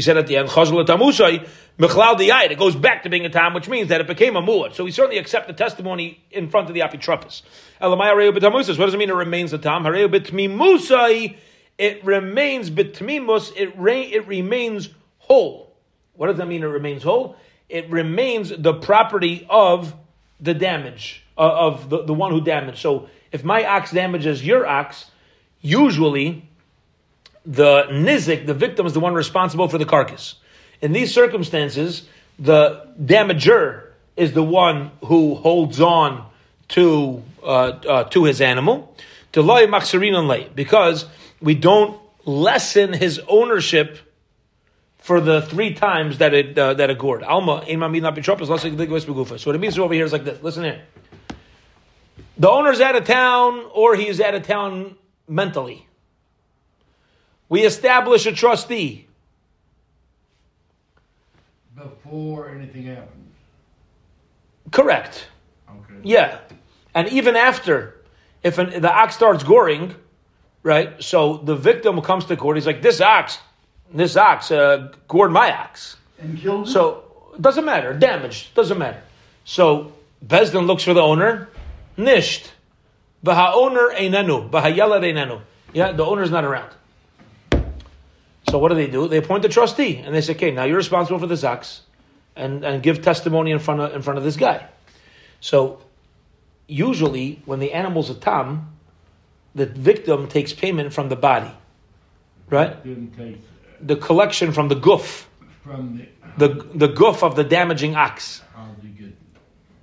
said 0.03 0.17
at 0.17 0.27
the 0.27 0.37
end, 0.37 0.49
chazal 0.49 0.85
diyayit. 0.85 1.49
It 1.83 2.59
goes 2.59 2.77
back 2.77 3.05
to 3.05 3.09
being 3.09 3.25
a 3.25 3.31
tam, 3.31 3.55
which 3.55 3.69
means 3.69 3.89
that 3.89 4.01
it 4.01 4.07
became 4.07 4.37
a 4.37 4.43
muad. 4.43 4.75
So 4.75 4.85
we 4.85 4.91
certainly 4.91 5.19
accept 5.19 5.47
the 5.47 5.55
testimony 5.55 6.23
in 6.31 6.51
front 6.51 6.69
of 6.69 6.75
the 6.75 6.81
apitropis. 6.81 7.43
What 7.81 8.87
does 8.87 8.95
it 8.95 8.99
mean? 8.99 9.09
It 9.09 9.15
remains 9.15 9.53
a 9.53 9.59
tam. 9.59 9.87
It 9.87 9.91
remains 12.05 12.71
betmimus. 12.71 13.57
It 13.57 13.79
re- 13.79 14.03
it 14.03 14.27
remains 14.27 14.91
whole. 15.19 15.75
What 16.15 16.27
does 16.27 16.37
that 16.37 16.47
mean? 16.47 16.63
It 16.63 16.67
remains 16.67 17.03
whole. 17.03 17.37
It 17.71 17.89
remains 17.89 18.53
the 18.55 18.75
property 18.75 19.47
of 19.49 19.95
the 20.41 20.53
damage 20.53 21.25
uh, 21.39 21.41
of 21.41 21.89
the, 21.89 22.05
the 22.05 22.13
one 22.13 22.33
who 22.33 22.43
damaged. 22.43 22.79
So 22.79 23.09
if 23.33 23.45
my 23.45 23.65
ox 23.65 23.93
damages 23.93 24.45
your 24.45 24.67
ox, 24.67 25.11
usually 25.61 26.49
the 27.47 27.85
nizik, 27.85 28.47
the 28.47 28.55
victim, 28.55 28.87
is 28.87 28.93
the 28.93 29.01
one 29.01 29.15
responsible 29.15 29.69
for 29.69 29.79
the 29.79 29.87
carcass. 29.87 30.35
In 30.83 30.93
these 30.93 31.13
circumstances, 31.13 32.09
the 32.39 32.87
damager 33.03 33.85
is 34.17 34.33
the 34.33 34.43
one 34.43 34.91
who 35.05 35.35
holds 35.35 35.81
on 35.81 36.27
to 36.69 37.23
uh, 37.43 37.47
uh, 37.47 38.05
to 38.05 38.25
his 38.25 38.41
animal. 38.41 38.95
Lay 39.35 40.49
because 40.55 41.07
we 41.41 41.55
don't 41.55 42.01
lessen 42.25 42.93
his 42.93 43.21
ownership 43.29 43.99
for 44.99 45.21
the 45.21 45.43
three 45.43 45.75
times 45.75 46.19
that 46.19 46.35
it 46.35 46.59
uh, 46.59 46.75
that 46.75 46.91
it 46.91 46.99
gored. 46.99 47.23
Alma. 47.23 47.65
So 47.67 47.75
what 47.75 49.55
it 49.55 49.59
means 49.59 49.79
over 49.79 49.95
here 49.95 50.05
is 50.05 50.13
like 50.13 50.25
this. 50.25 50.43
Listen 50.43 50.65
here. 50.65 50.83
The 52.39 52.49
owner's 52.49 52.81
out 52.81 52.97
of 52.97 53.05
town, 53.05 53.65
or 53.75 53.97
he's 53.97 54.21
out 54.21 54.35
of 54.35 54.47
town 54.47 54.97
mentally. 55.29 55.87
We 57.49 57.65
establish 57.65 58.27
a 58.27 58.33
trustee. 58.33 59.07
Before 61.83 62.51
anything 62.51 62.85
happens. 62.85 63.35
Correct. 64.71 65.27
Okay. 65.69 65.95
Yeah, 66.03 66.39
and 66.95 67.09
even 67.09 67.37
after, 67.37 67.97
if 68.43 68.59
an, 68.59 68.83
the 68.83 68.93
ox 68.93 69.15
starts 69.15 69.43
goring, 69.45 69.95
right? 70.63 71.03
So 71.03 71.39
the 71.39 71.57
victim 71.57 72.01
comes 72.03 72.27
to 72.27 72.37
court. 72.37 72.57
He's 72.57 72.67
like, 72.67 72.83
"This 72.83 73.01
ox, 73.01 73.39
this 73.95 74.17
ox 74.17 74.51
uh, 74.51 74.93
gored 75.09 75.33
my 75.33 75.57
ox." 75.57 75.97
And 76.19 76.39
killed 76.39 76.69
it? 76.69 76.71
So 76.71 77.05
it 77.35 77.41
doesn't 77.41 77.65
matter. 77.65 77.95
Damage 77.95 78.53
doesn't 78.55 78.79
matter. 78.79 79.03
So 79.45 79.93
Bezdin 80.25 80.67
looks 80.67 80.83
for 80.83 80.93
the 80.93 81.01
owner. 81.01 81.49
Nisht. 81.97 82.51
Baha 83.23 83.53
owner 83.55 83.91
einenu. 83.95 84.51
Baha 84.51 84.71
yelad 84.71 85.03
einenu. 85.03 85.41
Yeah, 85.73 85.93
the 85.93 86.05
owner's 86.05 86.31
not 86.31 86.45
around. 86.45 86.73
So 88.51 88.59
what 88.59 88.71
do 88.71 88.75
they 88.75 88.89
do? 88.89 89.07
They 89.07 89.19
appoint 89.19 89.45
a 89.45 89.49
trustee 89.49 89.99
and 89.99 90.15
they 90.15 90.21
say, 90.21 90.35
"Okay, 90.35 90.51
now 90.51 90.65
you're 90.65 90.77
responsible 90.77 91.21
for 91.21 91.27
the 91.27 91.49
ox, 91.49 91.83
and 92.35 92.65
and 92.65 92.83
give 92.83 93.01
testimony 93.01 93.53
in 93.53 93.61
front 93.61 93.81
of 93.81 93.95
in 93.95 94.03
front 94.03 94.19
of 94.19 94.25
this 94.25 94.37
guy." 94.37 94.67
So 95.41 95.81
usually, 96.67 97.43
when 97.45 97.61
the 97.61 97.73
animal's 97.73 98.11
a 98.11 98.15
tam, 98.15 98.77
the 99.55 99.67
victim 99.67 100.27
takes 100.29 100.53
payment 100.53 100.93
from 100.93 101.09
the 101.09 101.17
body, 101.17 101.53
right? 102.49 102.83
Didn't 102.83 103.41
The 103.81 103.97
collection 103.97 104.53
from 104.53 104.69
the 104.69 104.75
goof, 104.75 105.29
from 105.63 106.07
the, 106.37 106.49
the 106.49 106.65
the 106.87 106.89
goof 106.89 107.23
of 107.23 107.37
the 107.37 107.45
damaging 107.45 107.95
ox. 107.95 108.43
how 108.55 108.67
do 108.81 108.89
you 108.89 108.95
get, 108.95 109.17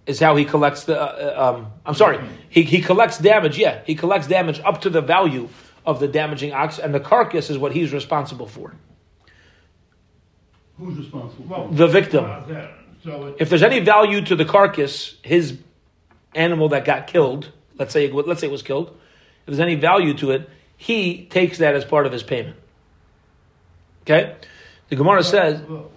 is 0.05 0.19
how 0.19 0.35
he 0.35 0.43
collects 0.43 0.83
the. 0.83 0.99
Uh, 0.99 1.55
um, 1.55 1.67
I'm 1.85 1.95
sorry, 1.95 2.19
he, 2.49 2.63
he 2.63 2.81
collects 2.81 3.17
damage. 3.17 3.57
Yeah, 3.57 3.81
he 3.85 3.95
collects 3.95 4.27
damage 4.27 4.59
up 4.65 4.81
to 4.81 4.89
the 4.89 5.01
value 5.01 5.47
of 5.87 6.01
the 6.01 6.07
damaging 6.07 6.51
ox, 6.51 6.77
and 6.77 6.93
the 6.93 6.99
carcass 6.99 7.49
is 7.49 7.57
what 7.57 7.71
he's 7.71 7.93
responsible 7.93 8.45
for. 8.45 8.75
Who's 10.77 10.97
responsible? 10.97 11.45
well. 11.47 11.67
The 11.69 11.87
victim. 11.87 12.25
uh, 12.25 12.67
So 13.03 13.27
it, 13.27 13.37
If 13.39 13.49
there's 13.49 13.63
any 13.63 13.79
value 13.79 14.21
to 14.25 14.35
the 14.35 14.43
carcass, 14.45 15.15
his 15.23 15.57
animal 16.35 16.69
that 16.69 16.83
got 16.83 17.07
killed, 17.07 17.51
let's 17.79 17.93
say 17.93 18.11
let's 18.11 18.41
say 18.41 18.47
it 18.47 18.51
was 18.51 18.61
killed, 18.61 18.89
if 18.89 19.45
there's 19.45 19.61
any 19.61 19.75
value 19.75 20.13
to 20.15 20.31
it, 20.31 20.49
he 20.75 21.25
takes 21.25 21.59
that 21.59 21.73
as 21.73 21.85
part 21.85 22.05
of 22.05 22.11
his 22.11 22.21
payment. 22.21 22.57
Okay, 24.01 24.35
the 24.89 24.95
Gemara 24.97 25.23
says. 25.23 25.61
Whoa, 25.61 25.89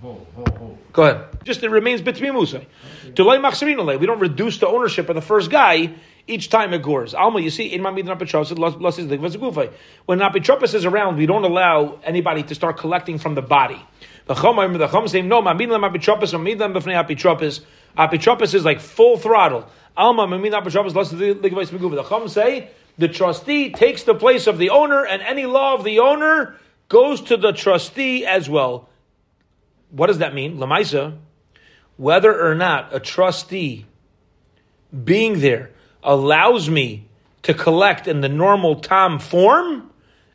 whoa, 0.00 0.12
whoa. 0.12 0.78
Go 0.92 1.02
ahead. 1.02 1.26
Just 1.42 1.62
it 1.64 1.70
remains. 1.70 2.00
To 2.00 3.24
lay 3.24 3.36
machzerinole, 3.38 3.98
we 3.98 4.06
don't 4.06 4.20
reduce 4.20 4.58
the 4.58 4.68
ownership 4.68 5.08
of 5.08 5.16
the 5.16 5.22
first 5.22 5.50
guy 5.50 5.92
each 6.26 6.48
time 6.48 6.72
it 6.72 6.82
gores. 6.82 7.14
Alma, 7.14 7.40
you 7.40 7.50
see, 7.50 7.66
in 7.66 7.82
my 7.82 7.92
his 7.92 8.06
ligvas 8.06 9.72
When 10.06 10.18
apetropis 10.20 10.74
is 10.74 10.84
around, 10.84 11.16
we 11.16 11.26
don't 11.26 11.44
allow 11.44 11.98
anybody 12.02 12.42
to 12.44 12.54
start 12.54 12.78
collecting 12.78 13.18
from 13.18 13.34
the 13.34 13.42
body. 13.42 13.80
The 14.26 14.34
chomim, 14.34 14.78
the 14.78 14.88
chom 14.88 15.08
say 15.08 15.20
no. 15.20 15.42
Mamid 15.42 15.68
lam 15.68 15.82
apetropis, 15.82 16.32
mamid 16.32 16.58
lam 16.58 16.72
b'fnei 16.72 17.04
apetropis. 17.04 17.60
Apetropis 17.98 18.54
is 18.54 18.64
like 18.64 18.80
full 18.80 19.18
throttle. 19.18 19.68
Alma, 19.96 20.26
mamid 20.26 20.52
apetropis, 20.52 20.94
lost 20.94 21.12
his 21.12 21.20
ligvas 21.20 21.70
The 21.70 22.02
chom 22.02 22.30
say 22.30 22.70
the 22.96 23.08
trustee 23.08 23.70
takes 23.70 24.04
the 24.04 24.14
place 24.14 24.46
of 24.46 24.56
the 24.56 24.70
owner, 24.70 25.04
and 25.04 25.20
any 25.20 25.44
law 25.44 25.74
of 25.74 25.84
the 25.84 25.98
owner 25.98 26.56
goes 26.88 27.20
to 27.22 27.36
the 27.36 27.52
trustee 27.52 28.24
as 28.24 28.48
well. 28.48 28.88
What 29.90 30.06
does 30.06 30.18
that 30.18 30.34
mean? 30.34 30.56
Lamaisa, 30.56 31.18
whether 31.96 32.48
or 32.48 32.54
not 32.54 32.94
a 32.94 33.00
trustee 33.00 33.84
being 35.04 35.40
there 35.40 35.73
allows 36.04 36.68
me 36.68 37.08
to 37.42 37.54
collect 37.54 38.06
in 38.06 38.20
the 38.20 38.28
normal 38.28 38.76
tam 38.76 39.18
form 39.18 39.90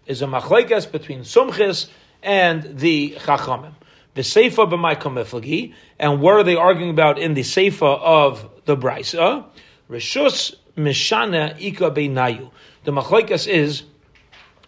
is 0.06 0.22
a 0.22 0.26
machlekes 0.26 0.92
between 0.92 1.22
sumchis 1.22 1.88
and 2.22 2.80
the 2.80 3.12
chachamim. 3.20 3.74
The 4.16 4.22
seifa 4.22 4.70
b'may 4.70 5.00
kamiflagi, 5.00 5.74
and 6.00 6.20
what 6.20 6.34
are 6.34 6.44
they 6.44 6.56
arguing 6.56 6.90
about 6.90 7.20
in 7.20 7.36
the 7.36 7.42
seifa 7.42 8.00
of 8.02 8.50
the 8.66 8.76
brisa? 8.76 9.46
Rishus 9.90 10.56
mishana 10.76 11.56
ika 11.62 11.92
beinayu. 11.92 12.52
The 12.84 12.92
machlekes 12.92 13.48
is 13.48 13.84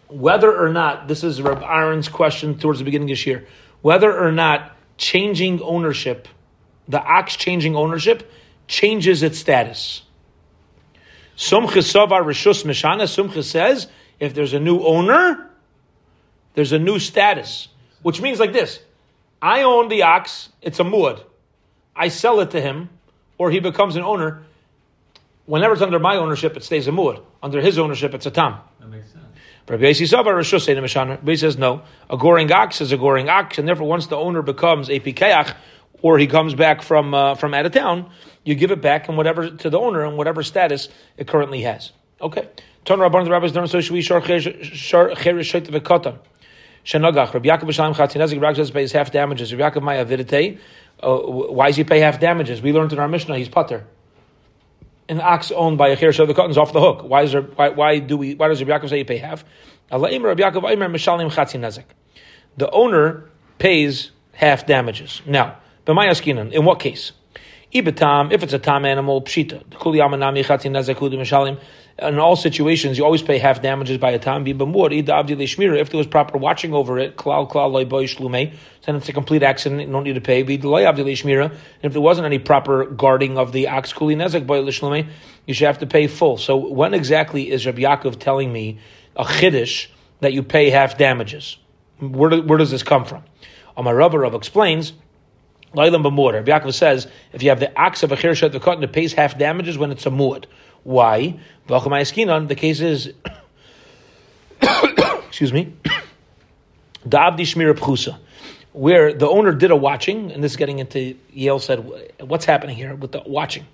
whether 0.08 0.56
or 0.56 0.68
not 0.68 1.08
this 1.08 1.24
is 1.24 1.42
Reb 1.42 1.62
Aaron's 1.62 2.08
question 2.08 2.58
towards 2.58 2.78
the 2.78 2.84
beginning 2.84 3.10
of 3.10 3.16
this 3.16 3.26
year, 3.26 3.46
whether 3.80 4.16
or 4.16 4.30
not 4.30 4.76
changing 4.96 5.60
ownership, 5.62 6.28
the 6.86 7.00
ox 7.00 7.36
changing 7.36 7.74
ownership, 7.74 8.30
changes 8.68 9.22
its 9.22 9.38
status. 9.38 10.02
Sumchis 11.42 11.90
savar 11.92 12.22
rishus 12.22 12.64
mishana. 12.64 13.02
Sumchis 13.02 13.44
says 13.44 13.88
if 14.20 14.32
there's 14.32 14.52
a 14.52 14.60
new 14.60 14.78
owner, 14.84 15.50
there's 16.54 16.70
a 16.70 16.78
new 16.78 17.00
status, 17.00 17.66
which 18.02 18.20
means 18.20 18.38
like 18.38 18.52
this: 18.52 18.78
I 19.40 19.62
own 19.62 19.88
the 19.88 20.04
ox; 20.04 20.50
it's 20.62 20.78
a 20.78 20.84
muad. 20.84 21.20
I 21.96 22.08
sell 22.08 22.38
it 22.38 22.52
to 22.52 22.60
him, 22.60 22.90
or 23.38 23.50
he 23.50 23.58
becomes 23.58 23.96
an 23.96 24.02
owner. 24.02 24.44
Whenever 25.46 25.72
it's 25.72 25.82
under 25.82 25.98
my 25.98 26.16
ownership, 26.16 26.56
it 26.56 26.62
stays 26.62 26.86
a 26.86 26.92
muad. 26.92 27.20
Under 27.42 27.60
his 27.60 27.76
ownership, 27.76 28.14
it's 28.14 28.26
a 28.26 28.30
tam. 28.30 28.60
That 28.78 28.88
makes 28.88 29.10
sense. 29.10 29.24
But 29.66 29.80
Rabbi 29.80 29.90
Yossi 29.90 30.08
Savar 30.08 30.36
Rosh 30.36 30.54
Hashanah 30.54 30.78
Mishaner. 30.80 31.16
Rabbi 31.16 31.34
says 31.34 31.58
no. 31.58 31.82
A 32.08 32.16
goring 32.16 32.52
ox 32.52 32.80
is 32.80 32.92
a 32.92 32.96
goring 32.96 33.28
ox, 33.28 33.58
and 33.58 33.66
therefore 33.66 33.88
once 33.88 34.06
the 34.06 34.16
owner 34.16 34.42
becomes 34.42 34.88
a 34.88 35.00
pikeach, 35.00 35.56
or 36.02 36.18
he 36.18 36.28
comes 36.28 36.54
back 36.54 36.82
from 36.82 37.14
uh, 37.14 37.34
from 37.34 37.52
out 37.52 37.66
of 37.66 37.72
town, 37.72 38.12
you 38.44 38.54
give 38.54 38.70
it 38.70 38.80
back 38.80 39.08
and 39.08 39.16
whatever 39.16 39.50
to 39.50 39.70
the 39.70 39.78
owner 39.78 40.04
and 40.04 40.16
whatever 40.16 40.42
status 40.42 40.88
it 41.16 41.26
currently 41.26 41.62
has. 41.62 41.92
Okay. 42.20 42.48
Turn 42.84 42.98
Rabban 42.98 43.24
the 43.24 43.30
rabbis 43.30 43.52
don't 43.52 43.68
so 43.68 43.78
we 43.92 44.02
shar 44.02 44.20
shar 44.20 45.14
cherish 45.14 45.52
shait 45.52 45.66
v'katan. 45.66 46.18
Shenagach 46.84 47.32
Rabbi 47.32 47.48
Yaakov 47.48 47.64
B'Shalom 47.64 47.94
Chatzinezik 47.94 48.40
Rabbi 48.40 48.70
pays 48.72 48.92
half 48.92 49.12
damages. 49.12 49.54
Rabbi 49.54 49.78
Yaakov 49.78 49.82
Maya 49.82 50.04
Vidite. 50.04 50.58
Uh, 51.00 51.16
why 51.18 51.68
does 51.68 51.76
he 51.76 51.84
pay 51.84 52.00
half 52.00 52.18
damages? 52.18 52.60
We 52.60 52.72
learned 52.72 52.92
in 52.92 52.98
our 52.98 53.08
Mishnah 53.08 53.38
he's 53.38 53.48
putter 53.48 53.86
an 55.08 55.20
ox 55.20 55.50
owned 55.52 55.78
by 55.78 55.88
a 55.88 55.96
cheresh 55.96 56.18
of 56.18 56.28
the 56.28 56.34
katan's 56.34 56.58
off 56.58 56.72
the 56.72 56.80
hook. 56.80 57.02
Why 57.02 57.22
is 57.22 57.32
there? 57.32 57.42
Why, 57.42 57.68
why 57.70 57.98
do 57.98 58.16
we? 58.16 58.34
Why 58.34 58.48
does 58.48 58.62
Rabbi 58.62 58.78
Yaakov 58.78 58.88
say 58.88 58.98
you 58.98 59.04
pay 59.04 59.18
half? 59.18 59.44
Allah 59.90 60.08
Rabbi 60.18 60.42
Yaakov 60.42 60.70
Aimer 60.70 60.88
Mishalim 60.88 61.30
chatzinezik. 61.30 61.84
The 62.56 62.70
owner 62.70 63.30
pays 63.58 64.10
half 64.32 64.66
damages. 64.66 65.22
Now, 65.26 65.58
b'may 65.86 66.08
askinan. 66.08 66.52
In 66.52 66.64
what 66.64 66.80
case? 66.80 67.12
Ibetam, 67.74 68.32
if 68.32 68.42
it's 68.42 68.52
a 68.52 68.58
tam 68.58 68.84
animal, 68.84 69.22
pshita. 69.22 69.62
In 71.98 72.18
all 72.18 72.36
situations, 72.36 72.98
you 72.98 73.04
always 73.04 73.22
pay 73.22 73.38
half 73.38 73.62
damages 73.62 73.96
by 73.96 74.10
a 74.10 74.18
tam. 74.18 74.46
If 74.46 74.58
there 74.58 75.98
was 75.98 76.06
proper 76.06 76.38
watching 76.38 76.74
over 76.74 76.98
it. 76.98 77.16
Then 77.16 78.96
it's 78.96 79.08
a 79.08 79.12
complete 79.12 79.42
accident. 79.42 79.80
You 79.80 79.86
don't 79.86 80.04
need 80.04 80.14
to 80.14 80.20
pay. 80.20 80.40
And 80.40 80.50
if 80.50 81.92
there 81.92 82.00
wasn't 82.00 82.26
any 82.26 82.38
proper 82.38 82.84
guarding 82.86 83.38
of 83.38 83.52
the 83.52 83.68
ox 83.68 83.94
you 83.98 85.54
should 85.54 85.66
have 85.66 85.78
to 85.78 85.86
pay 85.86 86.06
full. 86.08 86.36
So 86.36 86.56
when 86.56 86.92
exactly 86.92 87.50
is 87.50 87.64
Rabbi 87.64 87.82
Yaakov 87.82 88.18
telling 88.18 88.52
me 88.52 88.80
a 89.16 89.24
chiddush 89.24 89.88
that 90.20 90.34
you 90.34 90.42
pay 90.42 90.68
half 90.70 90.98
damages? 90.98 91.56
Where, 92.00 92.42
where 92.42 92.58
does 92.58 92.70
this 92.70 92.82
come 92.82 93.06
from? 93.06 93.22
Amar 93.76 93.96
Rav 93.96 94.34
explains. 94.34 94.92
Lailam 95.74 96.02
b'mur. 96.02 96.34
Rabbi 96.34 96.50
Yaakov 96.50 96.74
says 96.74 97.06
if 97.32 97.42
you 97.42 97.48
have 97.48 97.60
the 97.60 97.74
ox 97.80 98.02
of 98.02 98.12
a 98.12 98.16
chirshat 98.16 98.52
the 98.52 98.60
katan, 98.60 98.82
it 98.82 98.92
pays 98.92 99.12
half 99.12 99.38
damages 99.38 99.78
when 99.78 99.90
it's 99.90 100.06
a 100.06 100.10
muad. 100.10 100.44
Why? 100.84 101.38
The 101.68 102.56
case 102.56 102.80
is, 102.80 103.12
excuse 105.26 105.52
me, 105.52 105.72
shmira 107.06 107.74
pchusa, 107.74 108.18
where 108.72 109.12
the 109.12 109.28
owner 109.28 109.52
did 109.52 109.70
a 109.70 109.76
watching, 109.76 110.32
and 110.32 110.42
this 110.42 110.52
is 110.52 110.56
getting 110.56 110.80
into 110.80 111.16
Yale 111.32 111.60
said, 111.60 111.78
what's 112.20 112.44
happening 112.44 112.76
here 112.76 112.94
with 112.94 113.12
the 113.12 113.22
watching? 113.24 113.66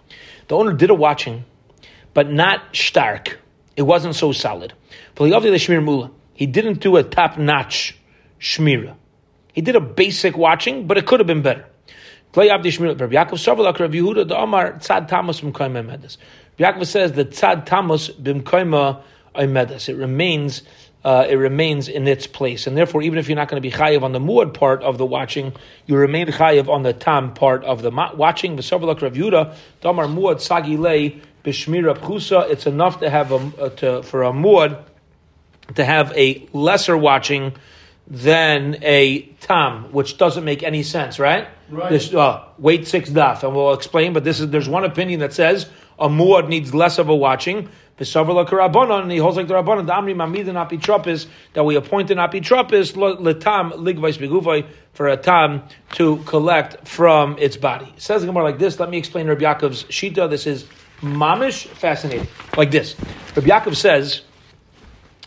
The 0.49 0.57
owner 0.57 0.75
did 0.75 0.91
a 0.91 0.95
watching, 0.95 1.45
but 2.15 2.31
not 2.31 2.61
stark. 2.75 3.39
It 3.77 3.83
wasn't 3.83 4.17
so 4.17 4.33
solid. 4.33 4.75
He 5.17 6.47
didn't 6.47 6.81
do 6.81 6.97
a 6.97 7.03
top 7.03 7.39
notch 7.39 7.97
shmira. 8.41 8.97
He 9.53 9.61
did 9.63 9.77
a 9.77 9.81
basic 9.81 10.37
watching, 10.37 10.87
but 10.87 10.99
it 10.99 11.07
could 11.07 11.21
have 11.21 11.27
been 11.27 11.43
better. 11.43 11.67
Yaakov 16.59 16.87
says 16.87 17.13
that 17.13 17.31
tzad 17.31 17.67
tamus 17.67 18.11
bimkoima 18.11 19.01
oimedas. 19.35 19.89
It 19.89 19.97
remains, 19.97 20.63
uh, 21.05 21.27
it 21.29 21.37
remains 21.37 21.89
in 21.89 22.09
its 22.09 22.27
place, 22.27 22.67
and 22.67 22.77
therefore, 22.77 23.01
even 23.03 23.19
if 23.19 23.29
you're 23.29 23.37
not 23.37 23.49
going 23.49 23.63
to 23.63 23.69
be 23.69 23.75
chayiv 23.75 24.03
on 24.03 24.13
the 24.13 24.19
muad 24.19 24.53
part 24.55 24.83
of 24.83 24.99
the 24.99 25.07
watching, 25.07 25.53
you 25.87 25.97
remain 25.97 26.27
chayiv 26.27 26.69
on 26.69 26.83
the 26.83 26.93
tam 26.93 27.33
part 27.35 27.65
of 27.65 27.83
the 27.83 27.91
watching. 27.91 28.59
It's 28.59 28.73
enough 32.67 33.01
to 33.01 33.11
have 33.11 33.33
a, 33.33 33.37
uh, 33.37 33.69
to, 33.71 34.03
for 34.03 34.23
a 34.23 34.33
muad 34.33 34.85
to 35.75 35.85
have 35.85 36.13
a 36.17 36.47
lesser 36.53 36.97
watching 36.97 37.53
than 38.11 38.79
a 38.83 39.23
tam, 39.41 39.93
which 39.93 40.17
doesn't 40.17 40.45
make 40.45 40.63
any 40.63 40.83
sense, 40.83 41.19
right? 41.19 41.47
Right. 41.69 41.91
This, 41.91 42.13
uh, 42.15 42.45
wait 42.57 42.89
six 42.89 43.11
daf, 43.11 43.43
and 43.43 43.55
we'll 43.55 43.75
explain. 43.75 44.15
But 44.15 44.25
this 44.25 44.41
is 44.41 44.49
there's 44.49 44.69
one 44.69 44.85
opinion 44.85 45.21
that 45.21 45.35
says 45.35 45.69
a 45.99 46.09
muad 46.09 46.49
needs 46.49 46.75
less 46.75 46.99
of 46.99 47.09
a 47.09 47.15
watching. 47.15 47.69
V'savar 47.99 48.49
karabanan, 48.49 49.03
and 49.03 49.13
he 49.13 49.19
holds 49.19 49.37
like 49.37 49.49
the 49.49 49.55
rabbanon. 49.55 49.87
The 49.87 49.93
amri 49.93 50.17
mamid 50.17 50.49
and 50.49 50.57
apitropis 50.57 51.27
that 51.53 51.65
we 51.65 51.77
appoint 51.77 52.11
an 52.11 52.19
apitropis 52.19 52.95
letam 52.95 53.73
ligvais 53.73 54.17
beguvai 54.19 54.67
for 54.95 55.09
a 55.09 55.17
tam 55.17 55.65
to 55.93 56.17
collect 56.19 56.89
from 56.89 57.37
its 57.39 57.57
body. 57.59 57.93
It 57.97 58.01
says 58.01 58.23
the 58.23 58.29
Gemara 58.29 58.45
like 58.45 58.59
this. 58.59 58.81
Let 58.81 58.89
me 58.89 58.97
explain 58.97 59.27
Rabbi 59.27 59.43
Yaakov's 59.43 59.85
shita. 59.85 60.31
This 60.31 60.47
is 60.47 60.65
mamish 61.01 61.67
fascinating. 61.67 62.29
Like 62.57 62.71
this, 62.71 62.97
Rabbi 63.37 63.49
Yaakov 63.49 63.77
says 63.77 64.23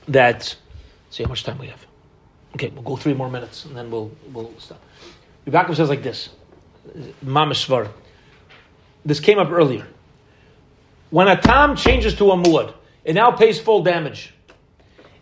that. 0.08 0.56
See 1.12 1.24
how 1.24 1.30
much 1.30 1.44
time 1.44 1.60
we 1.60 1.68
have. 1.68 1.91
Okay, 2.56 2.68
we'll 2.70 2.84
go 2.84 2.96
three 2.96 3.14
more 3.14 3.30
minutes 3.30 3.66
and 3.66 3.76
then 3.76 3.90
we'll 3.90 4.12
we'll 4.34 4.54
stop. 4.58 4.82
Yaakov 5.48 5.76
says 5.76 5.90
like 5.90 6.04
this, 6.04 6.30
mamish 7.26 7.66
svar. 7.68 7.90
This 9.06 9.20
came 9.20 9.40
up 9.40 9.50
earlier. 9.50 9.88
When 11.10 11.28
a 11.28 11.40
tam 11.40 11.76
changes 11.76 12.16
to 12.16 12.32
a 12.32 12.36
muad, 12.36 12.74
it 13.04 13.14
now 13.14 13.32
pays 13.32 13.60
full 13.60 13.84
damage. 13.84 14.34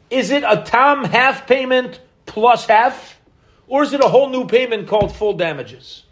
Is 0.09 0.31
it 0.31 0.43
a 0.43 0.63
tam 0.63 1.03
half 1.03 1.47
payment 1.47 1.99
plus 2.25 2.65
half, 2.65 3.19
or 3.67 3.83
is 3.83 3.93
it 3.93 4.01
a 4.03 4.07
whole 4.07 4.29
new 4.29 4.45
payment 4.45 4.87
called 4.87 5.15
full 5.15 5.33
damages? 5.33 6.03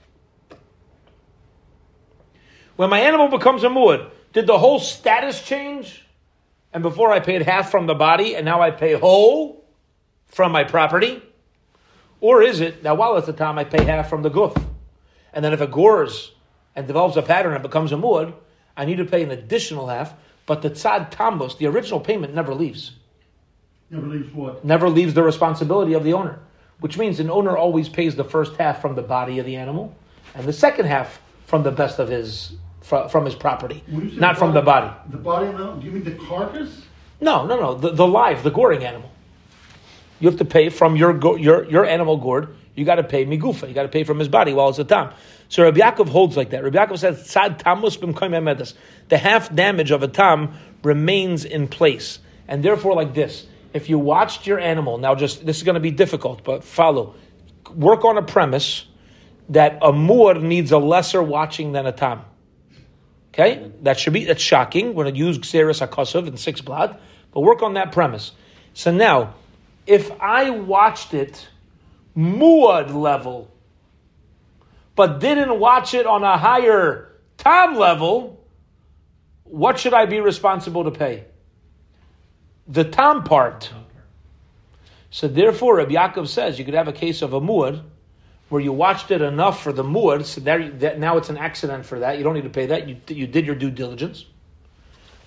When 2.76 2.90
my 2.90 3.00
animal 3.00 3.28
becomes 3.28 3.64
a 3.64 3.68
muad, 3.68 4.12
did 4.34 4.48
the 4.48 4.58
whole 4.58 4.80
status 4.80 5.44
change? 5.44 6.06
And 6.74 6.84
before 6.84 7.12
I 7.12 7.20
paid 7.20 7.42
half 7.42 7.72
from 7.72 7.88
the 7.88 7.96
body, 7.96 8.36
and 8.36 8.46
now 8.46 8.62
I 8.62 8.72
pay 8.72 8.94
whole 8.94 9.66
from 10.28 10.52
my 10.52 10.64
property? 10.64 11.22
Or 12.20 12.42
is 12.42 12.60
it, 12.60 12.84
now 12.84 12.96
while 12.96 13.18
it's 13.18 13.28
a 13.28 13.34
tam, 13.34 13.58
I 13.58 13.64
pay 13.64 13.84
half 13.84 14.10
from 14.10 14.24
the 14.24 14.30
goof? 14.30 14.56
And 15.34 15.44
then 15.44 15.54
if 15.54 15.62
it 15.62 15.72
gores 15.72 16.32
and 16.76 16.88
develops 16.88 17.16
a 17.16 17.22
pattern 17.22 17.54
and 17.54 17.62
becomes 17.62 17.92
a 17.92 17.96
muad, 17.96 18.34
I 18.76 18.86
need 18.86 18.98
to 18.98 19.06
pay 19.06 19.24
an 19.24 19.32
additional 19.32 19.88
half, 19.88 20.14
but 20.46 20.62
the 20.62 20.70
tzad 20.70 21.12
tambus, 21.12 21.58
the 21.58 21.68
original 21.68 22.00
payment, 22.00 22.34
never 22.34 22.54
leaves. 22.54 22.92
Never 23.90 24.08
leaves 24.08 24.34
what? 24.34 24.66
Never 24.66 24.90
leaves 24.90 25.14
the 25.14 25.24
responsibility 25.24 25.94
of 25.94 26.04
the 26.04 26.14
owner. 26.14 26.40
Which 26.80 26.98
means 26.98 27.20
an 27.20 27.30
owner 27.32 27.58
always 27.58 27.90
pays 27.90 28.16
the 28.16 28.24
first 28.24 28.56
half 28.58 28.82
from 28.82 28.96
the 28.96 29.02
body 29.02 29.40
of 29.40 29.46
the 29.46 29.56
animal, 29.56 29.96
and 30.36 30.46
the 30.46 30.54
second 30.54 30.86
half 30.86 31.20
from 31.46 31.64
the 31.64 31.72
best 31.72 31.98
of 31.98 32.08
his 32.08 32.54
fro- 32.82 33.08
from 33.08 33.26
his 33.26 33.34
property, 33.34 33.84
When 33.88 34.06
you 34.06 34.10
say 34.12 34.18
not 34.18 34.38
from 34.38 34.54
the 34.54 34.62
body. 34.62 34.94
The 35.10 35.18
body 35.18 35.48
now, 35.54 35.74
do 35.76 35.86
you 35.86 35.92
mean 35.92 36.04
the 36.04 36.12
carcass? 36.12 36.84
No, 37.20 37.46
no, 37.48 37.60
no. 37.60 37.74
The, 37.74 37.92
the 37.92 38.08
live, 38.08 38.44
the 38.44 38.52
goring 38.52 38.84
animal. 38.84 39.10
You 40.20 40.30
have 40.30 40.40
to 40.40 40.46
pay 40.46 40.70
from 40.70 40.96
your 40.96 41.38
your 41.38 41.66
your 41.70 41.86
animal 41.86 42.18
gourd. 42.18 42.56
You 42.76 42.86
got 42.86 42.96
to 42.96 43.04
pay 43.04 43.26
migufa. 43.26 43.68
You 43.68 43.74
got 43.74 43.84
to 43.84 43.90
pay 43.90 44.04
from 44.04 44.20
his 44.20 44.28
body 44.28 44.54
while 44.54 44.70
it's 44.70 44.80
a 44.80 44.84
tam. 44.84 45.12
So 45.50 45.64
Rabbi 45.64 45.80
Yaakov 45.80 46.10
holds 46.10 46.38
like 46.38 46.52
that. 46.52 46.64
Rabbi 46.64 46.78
Yaakov 46.78 47.00
says 47.00 47.28
tzad 47.28 47.60
tamus 47.60 47.98
emedes. 47.98 48.74
The 49.10 49.18
half 49.18 49.54
damage 49.54 49.92
of 49.92 50.04
a 50.04 50.08
tam 50.08 50.54
remains 50.84 51.46
in 51.46 51.68
place, 51.68 52.20
and 52.48 52.64
therefore 52.64 52.94
like 52.94 53.14
this. 53.14 53.48
If 53.74 53.90
you 53.90 54.00
watched 54.00 54.48
your 54.48 54.60
animal 54.60 54.98
now, 54.98 55.16
just 55.16 55.46
this 55.46 55.58
is 55.58 55.64
going 55.64 55.76
to 55.76 55.82
be 55.82 55.92
difficult, 55.92 56.44
but 56.44 56.64
follow. 56.64 57.16
Work 57.76 58.06
on 58.06 58.18
a 58.18 58.24
premise 58.24 58.86
that 59.50 59.80
a 59.82 59.92
moor 59.92 60.36
needs 60.36 60.72
a 60.72 60.78
lesser 60.78 61.22
watching 61.22 61.72
than 61.72 61.86
a 61.86 61.92
tam. 61.92 62.22
Okay, 63.34 63.72
that 63.84 64.00
should 64.00 64.14
be 64.14 64.26
that's 64.26 64.42
shocking. 64.42 64.94
We're 64.94 65.06
to 65.06 65.16
use 65.16 65.38
xeris 65.40 65.86
akosov 65.86 66.28
in 66.28 66.38
six 66.38 66.62
blood, 66.62 66.98
but 67.32 67.42
work 67.42 67.62
on 67.62 67.74
that 67.74 67.92
premise. 67.92 68.32
So 68.74 68.92
now, 68.92 69.36
if 69.88 70.12
I 70.20 70.50
watched 70.50 71.14
it 71.14 71.48
muad 72.16 72.94
level, 72.94 73.50
but 74.96 75.20
didn't 75.20 75.60
watch 75.60 75.94
it 75.94 76.06
on 76.06 76.24
a 76.24 76.38
higher 76.38 77.20
tam 77.38 77.76
level, 77.76 78.46
what 79.44 79.80
should 79.80 79.94
I 79.94 80.06
be 80.06 80.20
responsible 80.20 80.84
to 80.84 80.92
pay? 80.92 81.26
The 82.68 82.84
tam 82.84 83.24
part. 83.24 83.72
So 85.10 85.28
therefore, 85.28 85.78
Rabbi 85.78 85.94
Yaakov 85.94 86.28
says 86.28 86.60
you 86.60 86.66
could 86.66 86.74
have 86.74 86.90
a 86.90 86.94
case 86.94 87.22
of 87.22 87.34
a 87.34 87.40
muad 87.40 87.82
where 88.50 88.62
you 88.62 88.74
watched 88.74 89.12
it 89.12 89.22
enough 89.22 89.62
for 89.62 89.72
the 89.72 89.84
muad, 89.84 90.26
so 90.26 90.42
there, 90.42 90.70
that, 90.70 91.00
now 91.00 91.18
it's 91.18 91.30
an 91.30 91.38
accident 91.38 91.86
for 91.86 92.00
that. 92.00 92.18
You 92.18 92.24
don't 92.24 92.34
need 92.34 92.44
to 92.44 92.50
pay 92.50 92.66
that. 92.68 92.88
You, 92.88 92.98
you 93.08 93.28
did 93.28 93.46
your 93.46 93.56
due 93.56 93.72
diligence. 93.72 94.26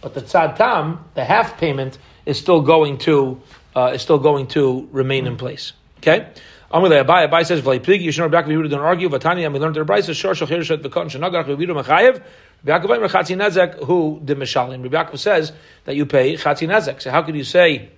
But 0.01 0.15
the 0.15 0.23
tzad 0.23 0.57
tam, 0.57 1.05
the 1.15 1.25
half 1.25 1.59
payment, 1.59 1.99
is 2.25 2.39
still 2.39 2.63
going 2.63 2.99
to 2.99 3.41
uh, 3.75 3.93
is 3.95 4.03
still 4.03 4.19
going 4.19 4.47
to 4.49 4.89
remain 4.93 5.27
in 5.27 5.37
place. 5.37 5.73
Okay. 5.99 6.29
Amalei 6.73 7.05
Abai 7.05 7.29
Abai 7.29 7.45
says 7.45 7.61
V'lei 7.63 7.81
pligi 7.81 8.07
Yishon 8.07 8.31
Rabbi 8.31 8.43
Yaakov 8.43 8.53
Yehuda 8.53 8.71
don't 8.71 8.81
argue. 8.81 9.09
Vatani 9.09 9.45
and 9.45 9.53
we 9.53 9.59
learned 9.59 9.75
the 9.75 9.81
Brayso 9.81 10.15
Shor 10.15 10.35
Shachir 10.35 10.63
Shet 10.63 10.83
V'kon 10.83 11.07
Shenagach 11.11 11.47
Yehuda 11.47 11.83
Mechayev. 11.83 12.23
Rabbi 12.65 12.87
Yaakov 12.87 12.99
Eimer 12.99 13.11
Chatzi 13.11 13.37
Nezek 13.37 13.85
who 13.85 14.21
did 14.25 14.39
Mishalim. 14.39 14.83
Rabbi 14.83 14.97
Yaakov 14.97 15.19
says 15.19 15.53
that 15.85 15.97
you 15.97 16.07
pay 16.07 16.35
Chatzi 16.35 16.69
Nezek. 16.69 17.03
So 17.03 17.11
how 17.11 17.23
could 17.23 17.35
you 17.35 17.45
say 17.45 17.91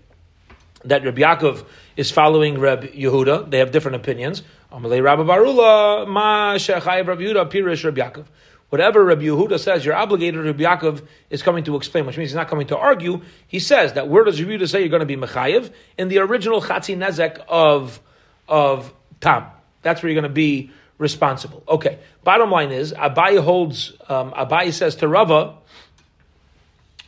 that 0.85 1.05
Rabbi 1.05 1.21
Yaakov 1.21 1.67
is 1.97 2.11
following 2.11 2.59
Reb 2.59 2.85
Yehuda? 2.85 3.51
They 3.51 3.59
have 3.59 3.73
different 3.73 3.97
opinions. 3.97 4.43
Amalei 4.73 5.03
Rabbi 5.03 5.23
Barula 5.23 6.09
Ma 6.09 6.55
Shechayev 6.55 7.07
Rabbi 7.07 7.23
Yehuda 7.23 7.51
Pirish 7.51 7.85
Rabbi 7.85 8.01
Yaakov. 8.01 8.25
Whatever 8.73 9.05
Rabbi 9.05 9.25
Yehuda 9.25 9.61
says, 9.61 9.85
you're 9.85 9.95
obligated. 9.95 10.43
Rabbi 10.43 10.63
Yaakov 10.63 11.07
is 11.29 11.43
coming 11.43 11.63
to 11.65 11.77
explain, 11.77 12.07
which 12.07 12.17
means 12.17 12.31
he's 12.31 12.37
not 12.37 12.49
coming 12.49 12.69
to 12.69 12.79
argue. 12.79 13.21
He 13.47 13.59
says 13.59 13.93
that 13.93 14.09
where 14.09 14.25
does 14.25 14.41
Rabbi 14.41 14.55
Yehuda 14.55 14.67
say 14.67 14.81
you're 14.81 14.89
going 14.89 15.01
to 15.01 15.05
be 15.05 15.15
mechayev 15.15 15.71
in 15.99 16.09
the 16.09 16.21
original 16.21 16.63
chatzi 16.63 16.97
nezek 16.97 17.45
of 17.49 18.01
of 18.49 18.91
tam? 19.21 19.45
That's 19.83 20.03
where 20.03 20.11
you're 20.11 20.19
going 20.19 20.31
to 20.31 20.35
be 20.35 20.71
responsible. 20.97 21.63
Okay. 21.69 21.99
Bottom 22.25 22.51
line 22.51 22.73
is, 22.73 22.95
Abai 22.95 23.39
holds. 23.45 23.93
Um, 24.09 24.33
Abai 24.33 24.73
says 24.73 24.97
to 24.97 25.07
Rava 25.07 25.55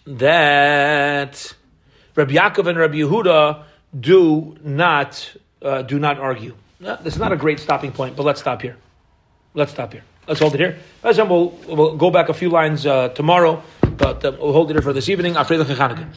that 0.06 1.54
Rabbi 2.14 2.34
Yaakov 2.34 2.66
and 2.66 2.78
Rabbi 2.78 2.96
Yehuda 2.96 3.62
do 3.98 4.54
not 4.62 5.34
uh, 5.62 5.80
do 5.80 5.98
not 5.98 6.18
argue. 6.18 6.54
This 6.78 7.14
is 7.14 7.18
not 7.18 7.32
a 7.32 7.36
great 7.36 7.58
stopping 7.58 7.90
point, 7.92 8.16
but 8.16 8.24
let's 8.24 8.40
stop 8.40 8.60
here. 8.60 8.76
Let's 9.54 9.72
stop 9.72 9.94
here. 9.94 10.04
Let's 10.26 10.40
hold 10.40 10.54
it 10.54 10.60
here. 10.60 10.78
We'll, 11.02 11.50
we'll 11.68 11.96
go 11.96 12.10
back 12.10 12.28
a 12.30 12.34
few 12.34 12.48
lines 12.48 12.86
uh, 12.86 13.08
tomorrow, 13.08 13.62
but 13.96 14.24
uh, 14.24 14.32
we'll 14.40 14.52
hold 14.52 14.70
it 14.70 14.74
here 14.74 14.82
for 14.82 14.92
this 14.92 15.08
evening. 15.08 15.34
The 15.34 16.06